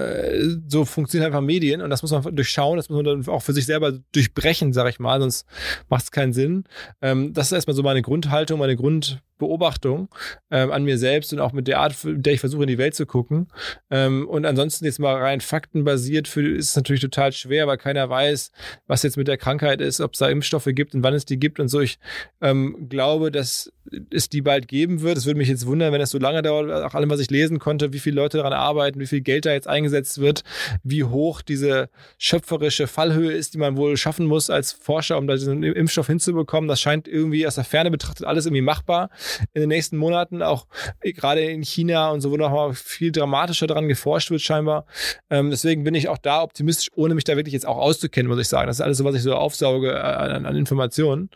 so 0.68 0.84
funktionieren 0.84 1.28
einfach 1.28 1.40
Medien 1.40 1.80
und 1.80 1.88
das 1.88 2.02
muss 2.02 2.10
man 2.10 2.36
durchschauen, 2.36 2.76
das 2.76 2.90
muss 2.90 3.02
man 3.02 3.04
dann 3.06 3.34
auch 3.34 3.40
für 3.40 3.54
sich 3.54 3.64
selber 3.64 3.92
durchbrechen, 4.12 4.74
sag 4.74 4.90
ich 4.90 5.00
mal, 5.00 5.18
sonst 5.20 5.46
macht 5.88 6.04
es 6.04 6.10
keinen 6.10 6.34
Sinn. 6.34 6.64
Ähm, 7.00 7.32
das 7.32 7.46
ist 7.46 7.52
erstmal 7.52 7.74
so 7.74 7.82
meine 7.82 8.02
Grundhaltung, 8.02 8.58
meine 8.58 8.76
Grund, 8.76 9.22
Beobachtung 9.42 10.08
ähm, 10.52 10.70
an 10.70 10.84
mir 10.84 10.98
selbst 10.98 11.32
und 11.32 11.40
auch 11.40 11.52
mit 11.52 11.66
der 11.66 11.80
Art, 11.80 12.04
mit 12.04 12.24
der 12.24 12.34
ich 12.34 12.40
versuche, 12.40 12.62
in 12.62 12.68
die 12.68 12.78
Welt 12.78 12.94
zu 12.94 13.06
gucken. 13.06 13.48
Ähm, 13.90 14.28
und 14.28 14.46
ansonsten 14.46 14.84
jetzt 14.84 15.00
mal 15.00 15.16
rein 15.16 15.40
faktenbasiert 15.40 16.28
für, 16.28 16.46
ist 16.56 16.70
es 16.70 16.76
natürlich 16.76 17.02
total 17.02 17.32
schwer, 17.32 17.66
weil 17.66 17.76
keiner 17.76 18.08
weiß, 18.08 18.52
was 18.86 19.02
jetzt 19.02 19.16
mit 19.16 19.26
der 19.26 19.38
Krankheit 19.38 19.80
ist, 19.80 20.00
ob 20.00 20.12
es 20.12 20.20
da 20.20 20.28
Impfstoffe 20.28 20.68
gibt 20.68 20.94
und 20.94 21.02
wann 21.02 21.14
es 21.14 21.24
die 21.24 21.40
gibt 21.40 21.58
und 21.58 21.66
so. 21.66 21.80
Ich 21.80 21.98
ähm, 22.40 22.88
glaube, 22.88 23.32
dass 23.32 23.72
es 24.10 24.28
die 24.28 24.42
bald 24.42 24.68
geben 24.68 25.02
wird. 25.02 25.18
Es 25.18 25.26
würde 25.26 25.38
mich 25.38 25.48
jetzt 25.48 25.66
wundern, 25.66 25.92
wenn 25.92 26.00
es 26.00 26.10
so 26.10 26.18
lange 26.18 26.42
dauert, 26.42 26.70
auch 26.70 26.94
allem, 26.94 27.10
was 27.10 27.20
ich 27.20 27.30
lesen 27.30 27.58
konnte, 27.58 27.92
wie 27.92 27.98
viele 27.98 28.16
Leute 28.16 28.41
daran 28.42 28.58
arbeiten, 28.58 29.00
wie 29.00 29.06
viel 29.06 29.20
Geld 29.20 29.46
da 29.46 29.52
jetzt 29.52 29.68
eingesetzt 29.68 30.20
wird, 30.20 30.42
wie 30.82 31.04
hoch 31.04 31.42
diese 31.42 31.88
schöpferische 32.18 32.86
Fallhöhe 32.86 33.32
ist, 33.32 33.54
die 33.54 33.58
man 33.58 33.76
wohl 33.76 33.96
schaffen 33.96 34.26
muss 34.26 34.50
als 34.50 34.72
Forscher, 34.72 35.18
um 35.18 35.26
da 35.26 35.34
diesen 35.34 35.62
Impfstoff 35.62 36.06
hinzubekommen. 36.06 36.68
Das 36.68 36.80
scheint 36.80 37.08
irgendwie 37.08 37.46
aus 37.46 37.54
der 37.54 37.64
Ferne 37.64 37.90
betrachtet 37.90 38.26
alles 38.26 38.46
irgendwie 38.46 38.62
machbar 38.62 39.10
in 39.52 39.60
den 39.60 39.68
nächsten 39.68 39.96
Monaten, 39.96 40.42
auch 40.42 40.66
gerade 41.00 41.42
in 41.42 41.62
China 41.62 42.10
und 42.10 42.20
so, 42.20 42.30
wo 42.30 42.36
noch 42.36 42.50
mal 42.50 42.74
viel 42.74 43.12
dramatischer 43.12 43.66
daran 43.66 43.88
geforscht 43.88 44.30
wird 44.30 44.40
scheinbar. 44.40 44.86
Ähm, 45.30 45.50
deswegen 45.50 45.84
bin 45.84 45.94
ich 45.94 46.08
auch 46.08 46.18
da 46.18 46.42
optimistisch, 46.42 46.88
ohne 46.94 47.14
mich 47.14 47.24
da 47.24 47.36
wirklich 47.36 47.52
jetzt 47.52 47.66
auch 47.66 47.76
auszukennen, 47.76 48.28
muss 48.30 48.40
ich 48.40 48.48
sagen. 48.48 48.66
Das 48.66 48.76
ist 48.76 48.80
alles 48.80 48.98
so, 48.98 49.04
was 49.04 49.14
ich 49.14 49.22
so 49.22 49.34
aufsauge 49.34 49.92
äh, 49.92 49.98
an, 49.98 50.46
an 50.46 50.56
Informationen. 50.56 51.30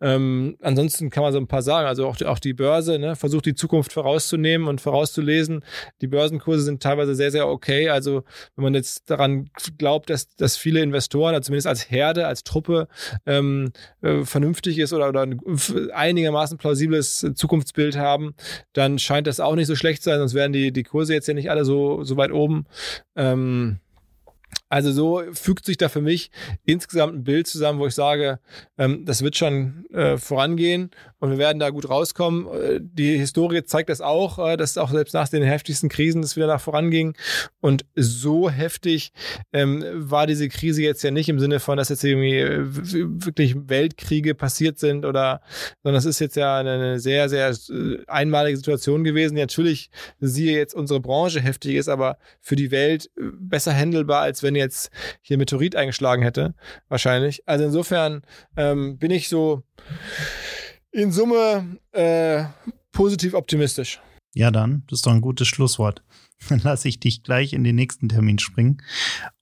Ähm, 0.00 0.56
ansonsten 0.60 1.10
kann 1.10 1.22
man 1.22 1.32
so 1.32 1.38
ein 1.38 1.46
paar 1.46 1.62
sagen. 1.62 1.86
Also 1.86 2.06
auch 2.06 2.16
die, 2.16 2.26
auch 2.26 2.38
die 2.38 2.52
Börse 2.52 2.98
ne, 2.98 3.16
versucht 3.16 3.46
die 3.46 3.54
Zukunft 3.54 3.92
vorauszunehmen 3.92 4.68
und 4.68 4.80
vorauszulesen. 4.80 5.64
Die 6.00 6.06
Börsenkurse 6.06 6.49
sind 6.58 6.82
teilweise 6.82 7.14
sehr, 7.14 7.30
sehr 7.30 7.48
okay. 7.48 7.88
Also 7.88 8.24
wenn 8.56 8.64
man 8.64 8.74
jetzt 8.74 9.08
daran 9.08 9.50
glaubt, 9.78 10.10
dass, 10.10 10.28
dass 10.36 10.56
viele 10.56 10.80
Investoren, 10.80 11.34
also 11.34 11.46
zumindest 11.46 11.66
als 11.66 11.90
Herde, 11.90 12.26
als 12.26 12.44
Truppe 12.44 12.88
ähm, 13.26 13.72
äh, 14.02 14.24
vernünftig 14.24 14.78
ist 14.78 14.92
oder, 14.92 15.08
oder 15.08 15.26
einigermaßen 15.92 16.58
plausibles 16.58 17.26
Zukunftsbild 17.34 17.96
haben, 17.96 18.34
dann 18.72 18.98
scheint 18.98 19.26
das 19.26 19.40
auch 19.40 19.54
nicht 19.54 19.66
so 19.66 19.76
schlecht 19.76 20.02
zu 20.02 20.10
sein, 20.10 20.18
sonst 20.18 20.34
wären 20.34 20.52
die, 20.52 20.72
die 20.72 20.82
Kurse 20.82 21.14
jetzt 21.14 21.28
ja 21.28 21.34
nicht 21.34 21.50
alle 21.50 21.64
so, 21.64 22.02
so 22.04 22.16
weit 22.16 22.32
oben. 22.32 22.66
Ähm, 23.16 23.78
also 24.70 24.92
so 24.92 25.22
fügt 25.32 25.66
sich 25.66 25.76
da 25.76 25.88
für 25.88 26.00
mich 26.00 26.30
insgesamt 26.64 27.14
ein 27.14 27.24
Bild 27.24 27.48
zusammen, 27.48 27.80
wo 27.80 27.86
ich 27.88 27.94
sage, 27.94 28.38
ähm, 28.78 29.04
das 29.04 29.22
wird 29.22 29.36
schon 29.36 29.84
äh, 29.92 30.16
vorangehen 30.16 30.90
und 31.18 31.30
wir 31.30 31.38
werden 31.38 31.58
da 31.58 31.70
gut 31.70 31.88
rauskommen. 31.88 32.46
Äh, 32.46 32.80
die 32.80 33.18
Historie 33.18 33.64
zeigt 33.64 33.90
das 33.90 34.00
auch, 34.00 34.38
äh, 34.38 34.56
dass 34.56 34.78
auch 34.78 34.92
selbst 34.92 35.12
nach 35.12 35.28
den 35.28 35.42
heftigsten 35.42 35.88
Krisen 35.88 36.22
das 36.22 36.36
wieder 36.36 36.46
nach 36.46 36.60
voranging. 36.60 37.16
Und 37.60 37.84
so 37.96 38.48
heftig 38.48 39.12
ähm, 39.52 39.84
war 39.92 40.28
diese 40.28 40.48
Krise 40.48 40.82
jetzt 40.82 41.02
ja 41.02 41.10
nicht 41.10 41.28
im 41.28 41.40
Sinne 41.40 41.58
von, 41.58 41.76
dass 41.76 41.88
jetzt 41.88 42.04
irgendwie 42.04 42.38
äh, 42.38 42.60
wirklich 42.62 43.56
Weltkriege 43.68 44.36
passiert 44.36 44.78
sind 44.78 45.04
oder, 45.04 45.40
sondern 45.82 45.98
es 45.98 46.04
ist 46.04 46.20
jetzt 46.20 46.36
ja 46.36 46.58
eine 46.58 47.00
sehr, 47.00 47.28
sehr 47.28 47.50
äh, 47.50 47.98
einmalige 48.06 48.56
Situation 48.56 49.02
gewesen. 49.02 49.34
Natürlich 49.34 49.90
siehe 50.20 50.56
jetzt 50.56 50.74
unsere 50.74 51.00
Branche 51.00 51.40
heftig 51.40 51.74
ist, 51.74 51.88
aber 51.88 52.18
für 52.40 52.54
die 52.54 52.70
Welt 52.70 53.10
besser 53.16 53.74
handelbar, 53.74 54.22
als 54.22 54.44
wenn 54.44 54.59
jetzt 54.60 54.90
hier 55.20 55.38
Meteorit 55.38 55.74
eingeschlagen 55.74 56.22
hätte, 56.22 56.54
wahrscheinlich. 56.88 57.42
Also 57.46 57.64
insofern 57.64 58.22
ähm, 58.56 58.98
bin 58.98 59.10
ich 59.10 59.28
so 59.28 59.62
in 60.92 61.12
Summe 61.12 61.78
äh, 61.92 62.44
positiv 62.92 63.34
optimistisch. 63.34 64.00
Ja, 64.34 64.50
dann, 64.50 64.84
das 64.88 65.00
ist 65.00 65.06
doch 65.06 65.12
ein 65.12 65.20
gutes 65.20 65.48
Schlusswort. 65.48 66.02
Dann 66.48 66.60
lasse 66.60 66.88
ich 66.88 67.00
dich 67.00 67.22
gleich 67.22 67.52
in 67.52 67.64
den 67.64 67.76
nächsten 67.76 68.08
Termin 68.08 68.38
springen 68.38 68.82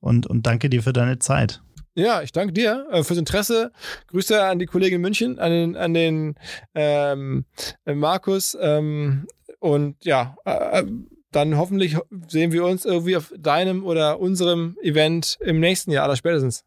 und, 0.01 0.27
und 0.27 0.47
danke 0.47 0.69
dir 0.69 0.83
für 0.83 0.93
deine 0.93 1.19
Zeit. 1.19 1.61
Ja, 1.95 2.23
ich 2.23 2.33
danke 2.33 2.53
dir 2.53 2.87
äh, 2.91 3.03
fürs 3.03 3.19
Interesse. 3.19 3.73
Grüße 4.07 4.43
an 4.43 4.59
die 4.59 4.67
Kollegin 4.67 4.97
in 4.97 5.03
München, 5.03 5.39
an 5.39 5.51
den, 5.51 5.77
an 5.77 5.95
den 5.95 6.35
ähm, 6.75 7.45
Markus. 7.85 8.57
Ähm, 8.61 9.27
und 9.59 10.05
ja, 10.05 10.37
äh, 10.45 10.85
dann 11.31 11.57
hoffentlich 11.57 11.97
sehen 12.29 12.53
wir 12.53 12.65
uns 12.65 12.85
irgendwie 12.85 13.17
auf 13.17 13.33
deinem 13.37 13.85
oder 13.85 14.21
unserem 14.21 14.77
Event 14.83 15.39
im 15.41 15.61
nächsten 15.61 15.91
Jahr, 15.91 16.05
aller 16.05 16.17
spätestens. 16.17 16.65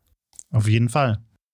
Auf 0.52 0.68
jeden 0.68 0.90
Fall. 0.90 1.20